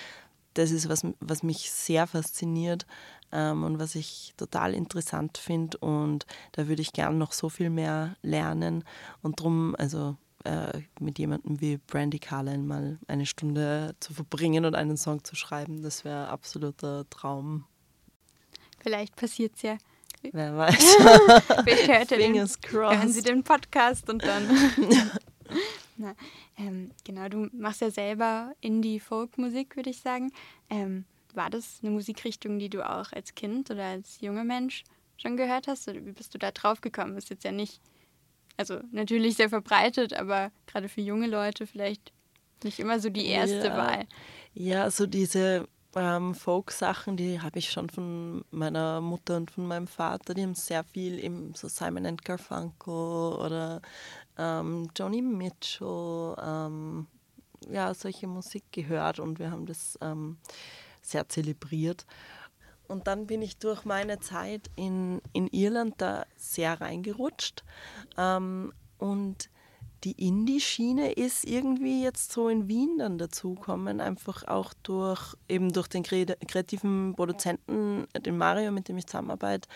das 0.53 0.71
ist 0.71 0.89
was, 0.89 1.05
was 1.19 1.43
mich 1.43 1.71
sehr 1.71 2.07
fasziniert 2.07 2.85
ähm, 3.31 3.63
und 3.63 3.79
was 3.79 3.95
ich 3.95 4.33
total 4.37 4.73
interessant 4.73 5.37
finde 5.37 5.77
und 5.79 6.25
da 6.53 6.67
würde 6.67 6.81
ich 6.81 6.93
gern 6.93 7.17
noch 7.17 7.31
so 7.31 7.49
viel 7.49 7.69
mehr 7.69 8.15
lernen 8.21 8.83
und 9.21 9.39
drum, 9.39 9.75
also 9.77 10.17
äh, 10.45 10.81
mit 10.99 11.19
jemandem 11.19 11.59
wie 11.61 11.77
Brandy 11.77 12.19
Carlyle 12.19 12.59
mal 12.59 12.97
eine 13.07 13.25
Stunde 13.25 13.95
zu 13.99 14.13
verbringen 14.13 14.65
und 14.65 14.75
einen 14.75 14.97
Song 14.97 15.23
zu 15.23 15.35
schreiben, 15.35 15.81
das 15.83 16.05
wäre 16.05 16.29
absoluter 16.29 17.09
Traum. 17.09 17.65
Vielleicht 18.81 19.15
passiert 19.15 19.55
es 19.55 19.61
ja. 19.63 19.77
Wer 20.21 20.55
weiß. 20.57 20.75
Vielleicht 21.63 21.87
hört 21.87 22.11
er 22.11 22.17
den, 22.17 22.33
Fingers 22.33 22.57
hören 22.69 23.09
Sie 23.09 23.21
crossed. 23.21 23.27
den 23.27 23.43
Podcast 23.43 24.09
und 24.09 24.23
dann. 24.23 24.43
Na, 25.97 26.15
ähm, 26.57 26.91
genau, 27.03 27.27
du 27.29 27.49
machst 27.53 27.81
ja 27.81 27.91
selber 27.91 28.53
Indie-Folk-Musik, 28.61 29.75
würde 29.75 29.89
ich 29.89 30.01
sagen. 30.01 30.31
Ähm, 30.69 31.05
war 31.33 31.49
das 31.49 31.79
eine 31.81 31.91
Musikrichtung, 31.91 32.59
die 32.59 32.69
du 32.69 32.87
auch 32.87 33.11
als 33.11 33.35
Kind 33.35 33.69
oder 33.69 33.85
als 33.85 34.21
junger 34.21 34.43
Mensch 34.43 34.83
schon 35.17 35.37
gehört 35.37 35.67
hast? 35.67 35.87
Oder 35.87 36.05
wie 36.05 36.11
bist 36.11 36.33
du 36.33 36.37
da 36.37 36.51
drauf 36.51 36.81
gekommen? 36.81 37.17
Ist 37.17 37.29
jetzt 37.29 37.43
ja 37.43 37.51
nicht, 37.51 37.81
also 38.57 38.79
natürlich 38.91 39.35
sehr 39.35 39.49
verbreitet, 39.49 40.13
aber 40.13 40.51
gerade 40.67 40.89
für 40.89 41.01
junge 41.01 41.27
Leute 41.27 41.67
vielleicht 41.67 42.13
nicht 42.63 42.79
immer 42.79 42.99
so 42.99 43.09
die 43.09 43.27
erste 43.27 43.67
ja. 43.67 43.77
Wahl. 43.77 44.07
Ja, 44.53 44.91
so 44.91 45.05
diese 45.05 45.67
ähm, 45.95 46.35
Folk-Sachen, 46.35 47.17
die 47.17 47.41
habe 47.41 47.59
ich 47.59 47.71
schon 47.71 47.89
von 47.89 48.43
meiner 48.51 49.01
Mutter 49.01 49.37
und 49.37 49.51
von 49.51 49.65
meinem 49.65 49.87
Vater. 49.87 50.33
Die 50.33 50.43
haben 50.43 50.55
sehr 50.55 50.83
viel 50.83 51.23
eben 51.23 51.53
so 51.55 51.67
Simon 51.67 52.05
and 52.05 52.23
Garfunkel 52.23 52.93
oder 52.93 53.81
ähm, 54.39 54.89
Joni 54.95 55.21
Mitchell, 55.21 56.35
ähm, 56.41 57.07
ja, 57.69 57.93
solche 57.93 58.27
Musik 58.27 58.63
gehört 58.71 59.19
und 59.19 59.37
wir 59.37 59.51
haben 59.51 59.65
das 59.65 59.99
ähm, 60.01 60.37
sehr 61.01 61.27
zelebriert. 61.27 62.05
Und 62.87 63.05
dann 63.05 63.27
bin 63.27 63.43
ich 63.43 63.57
durch 63.57 63.85
meine 63.85 64.19
Zeit 64.19 64.71
in, 64.75 65.21
in 65.33 65.47
Irland 65.47 65.95
da 65.97 66.25
sehr 66.37 66.81
reingerutscht. 66.81 67.63
Ähm, 68.17 68.73
und 68.97 69.49
die 70.05 70.27
Indie-Schiene 70.27 71.11
ist 71.11 71.43
irgendwie 71.43 72.03
jetzt 72.03 72.31
so 72.31 72.47
in 72.47 72.67
Wien 72.69 72.97
dann 72.99 73.17
dazukommen, 73.17 73.99
einfach 73.99 74.47
auch 74.47 74.73
durch 74.81 75.35
eben 75.49 75.73
durch 75.73 75.87
den 75.87 76.03
kreativen 76.03 77.13
Produzenten, 77.15 78.07
den 78.25 78.37
Mario, 78.37 78.71
mit 78.71 78.87
dem 78.87 78.97
ich 78.97 79.07
zusammenarbeite. 79.07 79.67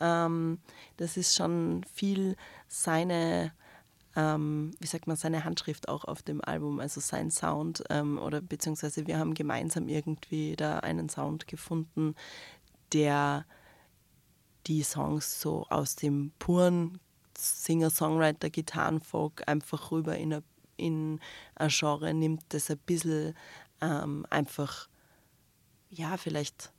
Ähm, 0.00 0.60
das 0.98 1.16
ist 1.16 1.34
schon 1.34 1.84
viel 1.92 2.36
seine, 2.68 3.52
ähm, 4.16 4.72
wie 4.80 4.86
sagt 4.86 5.06
man, 5.06 5.16
seine 5.16 5.44
Handschrift 5.44 5.88
auch 5.88 6.04
auf 6.04 6.22
dem 6.22 6.42
Album, 6.42 6.80
also 6.80 7.00
sein 7.00 7.30
Sound 7.30 7.82
ähm, 7.90 8.18
oder 8.18 8.40
beziehungsweise 8.40 9.06
wir 9.06 9.18
haben 9.18 9.34
gemeinsam 9.34 9.88
irgendwie 9.88 10.54
da 10.56 10.80
einen 10.80 11.08
Sound 11.08 11.46
gefunden, 11.46 12.14
der 12.92 13.46
die 14.66 14.82
Songs 14.82 15.40
so 15.40 15.66
aus 15.70 15.96
dem 15.96 16.32
puren 16.38 17.00
Singer-Songwriter, 17.36 18.50
Gitarrenfolk 18.50 19.42
einfach 19.48 19.90
rüber 19.90 20.16
in 20.16 20.34
ein, 20.34 20.44
in 20.76 21.20
Genre 21.68 22.14
nimmt, 22.14 22.44
das 22.50 22.70
ein 22.70 22.78
bisschen 22.78 23.34
ähm, 23.80 24.26
einfach, 24.30 24.88
ja, 25.90 26.16
vielleicht, 26.16 26.72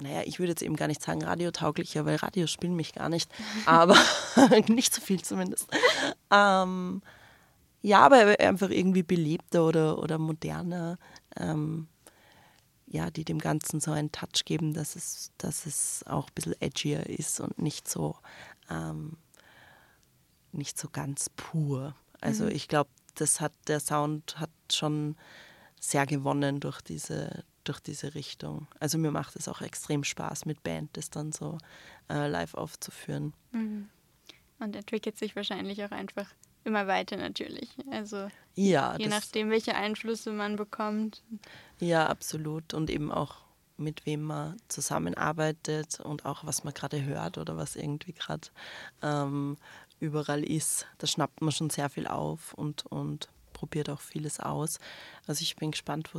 naja, 0.00 0.22
ich 0.24 0.38
würde 0.38 0.50
jetzt 0.50 0.62
eben 0.62 0.76
gar 0.76 0.88
nicht 0.88 1.02
sagen 1.02 1.22
radiotauglicher, 1.22 2.04
weil 2.06 2.16
Radios 2.16 2.50
spielen 2.50 2.76
mich 2.76 2.92
gar 2.92 3.08
nicht, 3.08 3.30
aber 3.66 3.96
nicht 4.68 4.94
so 4.94 5.00
viel 5.00 5.22
zumindest. 5.22 5.68
Ähm, 6.30 7.02
ja, 7.82 8.00
aber 8.00 8.38
einfach 8.40 8.70
irgendwie 8.70 9.02
belebter 9.02 9.64
oder, 9.64 9.98
oder 9.98 10.18
moderner. 10.18 10.98
Ähm, 11.36 11.88
ja, 12.90 13.10
die 13.10 13.24
dem 13.24 13.38
Ganzen 13.38 13.80
so 13.80 13.90
einen 13.90 14.12
Touch 14.12 14.44
geben, 14.44 14.72
dass 14.72 14.96
es, 14.96 15.30
dass 15.36 15.66
es 15.66 16.02
auch 16.06 16.28
ein 16.28 16.34
bisschen 16.34 16.60
edgier 16.60 17.06
ist 17.06 17.38
und 17.38 17.58
nicht 17.58 17.86
so 17.88 18.16
ähm, 18.70 19.18
nicht 20.52 20.78
so 20.78 20.88
ganz 20.90 21.28
pur. 21.30 21.94
Also 22.20 22.44
mhm. 22.44 22.50
ich 22.50 22.68
glaube, 22.68 22.90
das 23.14 23.40
hat 23.40 23.52
der 23.66 23.80
Sound 23.80 24.38
hat 24.38 24.50
schon 24.72 25.16
sehr 25.80 26.06
gewonnen 26.06 26.60
durch 26.60 26.80
diese 26.80 27.44
durch 27.68 27.80
diese 27.80 28.14
Richtung. 28.14 28.66
Also 28.80 28.98
mir 28.98 29.10
macht 29.10 29.36
es 29.36 29.48
auch 29.48 29.60
extrem 29.60 30.04
Spaß 30.04 30.46
mit 30.46 30.62
Band, 30.62 30.96
das 30.96 31.10
dann 31.10 31.32
so 31.32 31.58
äh, 32.08 32.28
live 32.28 32.54
aufzuführen. 32.54 33.34
Mhm. 33.52 33.88
Und 34.58 34.74
entwickelt 34.74 35.16
sich 35.16 35.36
wahrscheinlich 35.36 35.84
auch 35.84 35.90
einfach 35.90 36.26
immer 36.64 36.86
weiter 36.86 37.16
natürlich. 37.16 37.70
Also 37.90 38.28
ja, 38.54 38.96
je 38.98 39.08
nachdem, 39.08 39.50
welche 39.50 39.74
Einflüsse 39.74 40.32
man 40.32 40.56
bekommt. 40.56 41.22
Ja, 41.78 42.06
absolut. 42.06 42.74
Und 42.74 42.90
eben 42.90 43.12
auch 43.12 43.36
mit 43.76 44.06
wem 44.06 44.22
man 44.22 44.56
zusammenarbeitet 44.66 46.00
und 46.00 46.26
auch 46.26 46.44
was 46.44 46.64
man 46.64 46.74
gerade 46.74 47.04
hört 47.04 47.38
oder 47.38 47.56
was 47.56 47.76
irgendwie 47.76 48.12
gerade 48.12 48.48
ähm, 49.02 49.56
überall 50.00 50.42
ist. 50.42 50.86
Da 50.98 51.06
schnappt 51.06 51.40
man 51.40 51.52
schon 51.52 51.70
sehr 51.70 51.88
viel 51.88 52.06
auf 52.06 52.54
und, 52.54 52.86
und 52.86 53.28
probiert 53.58 53.90
auch 53.90 54.00
vieles 54.00 54.40
aus. 54.40 54.78
Also 55.26 55.42
ich 55.42 55.56
bin 55.56 55.72
gespannt, 55.72 56.10
wo 56.12 56.18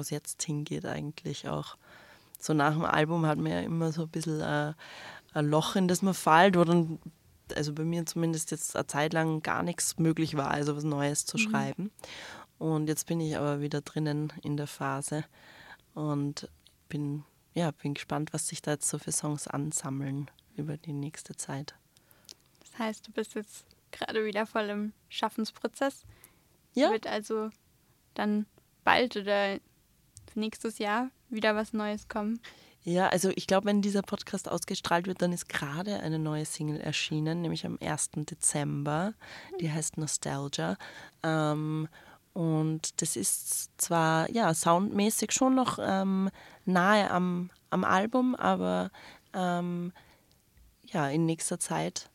es 0.00 0.10
jetzt 0.10 0.42
hingeht 0.42 0.86
eigentlich 0.86 1.48
auch. 1.48 1.76
So 2.38 2.54
nach 2.54 2.72
dem 2.72 2.84
Album 2.84 3.26
hat 3.26 3.38
man 3.38 3.52
ja 3.52 3.60
immer 3.60 3.92
so 3.92 4.02
ein 4.02 4.08
bisschen 4.08 4.40
äh, 4.40 4.74
ein 5.34 5.46
Loch, 5.46 5.76
in 5.76 5.88
das 5.88 6.02
man 6.02 6.14
fällt, 6.14 6.56
wo 6.56 6.64
dann, 6.64 6.98
also 7.54 7.72
bei 7.72 7.84
mir 7.84 8.06
zumindest 8.06 8.50
jetzt 8.50 8.74
eine 8.76 8.86
Zeit 8.86 9.12
lang 9.12 9.42
gar 9.42 9.62
nichts 9.62 9.98
möglich 9.98 10.36
war, 10.36 10.50
also 10.50 10.76
was 10.76 10.84
Neues 10.84 11.26
zu 11.26 11.36
mhm. 11.36 11.42
schreiben. 11.42 11.90
Und 12.58 12.88
jetzt 12.88 13.06
bin 13.06 13.20
ich 13.20 13.36
aber 13.36 13.60
wieder 13.60 13.80
drinnen 13.80 14.32
in 14.42 14.56
der 14.56 14.66
Phase 14.66 15.24
und 15.94 16.48
bin, 16.88 17.24
ja, 17.54 17.70
bin 17.70 17.94
gespannt, 17.94 18.32
was 18.32 18.48
sich 18.48 18.62
da 18.62 18.72
jetzt 18.72 18.88
so 18.88 18.98
für 18.98 19.12
Songs 19.12 19.46
ansammeln 19.46 20.30
über 20.56 20.76
die 20.76 20.92
nächste 20.92 21.36
Zeit 21.36 21.74
heißt, 22.80 23.06
du 23.06 23.12
bist 23.12 23.34
jetzt 23.34 23.64
gerade 23.92 24.24
wieder 24.24 24.46
voll 24.46 24.68
im 24.68 24.92
Schaffensprozess. 25.08 26.04
Ja. 26.74 26.90
Wird 26.90 27.06
also 27.06 27.50
dann 28.14 28.46
bald 28.84 29.16
oder 29.16 29.58
nächstes 30.34 30.78
Jahr 30.78 31.10
wieder 31.28 31.54
was 31.54 31.72
Neues 31.72 32.08
kommen? 32.08 32.40
Ja, 32.82 33.08
also 33.08 33.30
ich 33.34 33.46
glaube, 33.46 33.66
wenn 33.66 33.82
dieser 33.82 34.02
Podcast 34.02 34.48
ausgestrahlt 34.48 35.06
wird, 35.06 35.20
dann 35.20 35.32
ist 35.32 35.48
gerade 35.48 36.00
eine 36.00 36.18
neue 36.18 36.46
Single 36.46 36.80
erschienen, 36.80 37.42
nämlich 37.42 37.66
am 37.66 37.78
1. 37.80 38.10
Dezember. 38.16 39.12
Die 39.60 39.70
heißt 39.70 39.98
Nostalgia. 39.98 40.76
Ähm, 41.22 41.88
und 42.32 43.02
das 43.02 43.16
ist 43.16 43.70
zwar 43.78 44.30
ja 44.30 44.54
soundmäßig 44.54 45.32
schon 45.32 45.54
noch 45.54 45.78
ähm, 45.80 46.30
nahe 46.64 47.10
am, 47.10 47.50
am 47.68 47.84
Album, 47.84 48.34
aber 48.34 48.90
ähm, 49.34 49.92
ja, 50.86 51.08
in 51.08 51.26
nächster 51.26 51.60
Zeit 51.60 52.08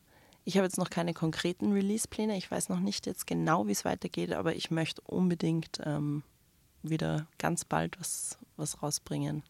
ich 0.46 0.58
habe 0.58 0.66
jetzt 0.66 0.78
noch 0.78 0.92
keine 0.92 1.14
konkreten 1.14 1.74
Release-Pläne. 1.74 2.38
Ich 2.38 2.50
weiß 2.50 2.70
noch 2.70 2.80
nicht 2.80 3.08
jetzt 3.08 3.26
genau, 3.26 3.68
wie 3.68 3.72
es 3.72 3.84
weitergeht, 3.84 4.32
aber 4.32 4.56
ich 4.56 4.70
möchte 4.70 5.02
unbedingt 5.02 5.82
ähm, 5.84 6.22
wieder 6.84 7.28
ganz 7.40 7.66
bald 7.66 8.00
was, 8.00 8.38
was 8.56 8.82
rausbringen 8.84 9.42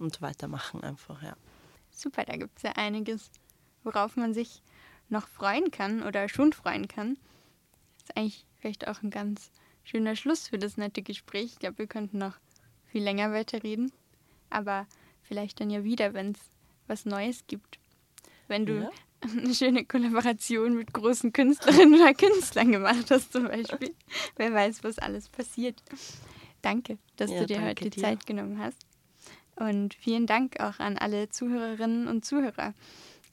und 0.00 0.22
weitermachen 0.22 0.82
einfach, 0.82 1.22
ja. 1.22 1.36
Super, 1.90 2.24
da 2.24 2.36
gibt 2.36 2.56
es 2.56 2.62
ja 2.62 2.72
einiges, 2.72 3.30
worauf 3.84 4.16
man 4.16 4.32
sich 4.32 4.62
noch 5.10 5.28
freuen 5.28 5.70
kann 5.70 6.02
oder 6.02 6.28
schon 6.28 6.54
freuen 6.54 6.88
kann. 6.88 7.18
Das 7.98 8.04
ist 8.04 8.16
eigentlich 8.16 8.46
vielleicht 8.60 8.88
auch 8.88 9.02
ein 9.02 9.10
ganz 9.10 9.50
schöner 9.84 10.16
Schluss 10.16 10.48
für 10.48 10.58
das 10.58 10.78
nette 10.78 11.02
Gespräch. 11.02 11.52
Ich 11.52 11.58
glaube, 11.58 11.78
wir 11.78 11.86
könnten 11.86 12.16
noch 12.16 12.38
viel 12.86 13.02
länger 13.02 13.32
weiterreden, 13.32 13.92
aber 14.48 14.86
vielleicht 15.22 15.60
dann 15.60 15.68
ja 15.68 15.84
wieder, 15.84 16.14
wenn 16.14 16.30
es 16.30 16.40
was 16.86 17.04
Neues 17.04 17.44
gibt. 17.46 17.78
Wenn 18.46 18.64
du 18.64 18.80
ja 18.84 18.90
eine 19.20 19.54
schöne 19.54 19.84
Kollaboration 19.84 20.74
mit 20.74 20.92
großen 20.92 21.32
Künstlerinnen 21.32 22.00
oder 22.00 22.14
Künstlern 22.14 22.72
gemacht 22.72 23.10
hast 23.10 23.32
zum 23.32 23.44
Beispiel. 23.44 23.94
Wer 24.36 24.52
weiß, 24.52 24.84
was 24.84 24.98
alles 24.98 25.28
passiert. 25.28 25.82
Danke, 26.62 26.98
dass 27.16 27.30
ja, 27.30 27.40
du 27.40 27.46
dir 27.46 27.62
heute 27.62 27.90
die. 27.90 28.00
Zeit 28.00 28.26
genommen 28.26 28.58
hast. 28.58 28.86
Und 29.56 29.94
vielen 29.94 30.26
Dank 30.26 30.60
auch 30.60 30.78
an 30.78 30.98
alle 30.98 31.28
Zuhörerinnen 31.28 32.06
und 32.06 32.24
Zuhörer, 32.24 32.74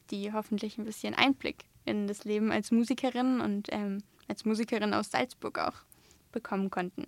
die 0.09 0.33
hoffentlich 0.33 0.77
ein 0.77 0.85
bisschen 0.85 1.13
Einblick 1.13 1.65
in 1.85 2.07
das 2.07 2.23
Leben 2.25 2.51
als 2.51 2.71
Musikerin 2.71 3.41
und 3.41 3.67
ähm, 3.71 4.01
als 4.27 4.43
Musikerin 4.45 4.93
aus 4.93 5.11
Salzburg 5.11 5.59
auch 5.59 5.75
bekommen 6.31 6.71
konnten. 6.71 7.05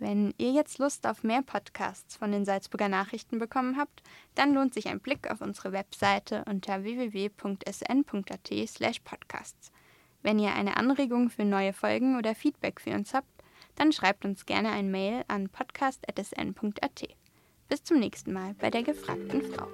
Wenn 0.00 0.34
ihr 0.38 0.50
jetzt 0.52 0.78
Lust 0.78 1.06
auf 1.06 1.22
mehr 1.24 1.42
Podcasts 1.42 2.16
von 2.16 2.32
den 2.32 2.46
Salzburger 2.46 2.88
Nachrichten 2.88 3.38
bekommen 3.38 3.76
habt, 3.76 4.02
dann 4.34 4.54
lohnt 4.54 4.72
sich 4.72 4.88
ein 4.88 4.98
Blick 4.98 5.30
auf 5.30 5.42
unsere 5.42 5.72
Webseite 5.72 6.42
unter 6.48 6.84
www.sn.at/podcasts. 6.84 9.72
Wenn 10.22 10.38
ihr 10.38 10.54
eine 10.54 10.78
Anregung 10.78 11.28
für 11.28 11.44
neue 11.44 11.74
Folgen 11.74 12.16
oder 12.16 12.34
Feedback 12.34 12.80
für 12.80 12.94
uns 12.94 13.12
habt, 13.12 13.28
dann 13.76 13.92
schreibt 13.92 14.24
uns 14.24 14.46
gerne 14.46 14.70
ein 14.70 14.90
Mail 14.90 15.22
an 15.28 15.50
podcast.sn.at. 15.50 17.08
Bis 17.68 17.84
zum 17.84 17.98
nächsten 17.98 18.32
Mal 18.32 18.54
bei 18.54 18.70
der 18.70 18.82
gefragten 18.82 19.42
Frau. 19.52 19.68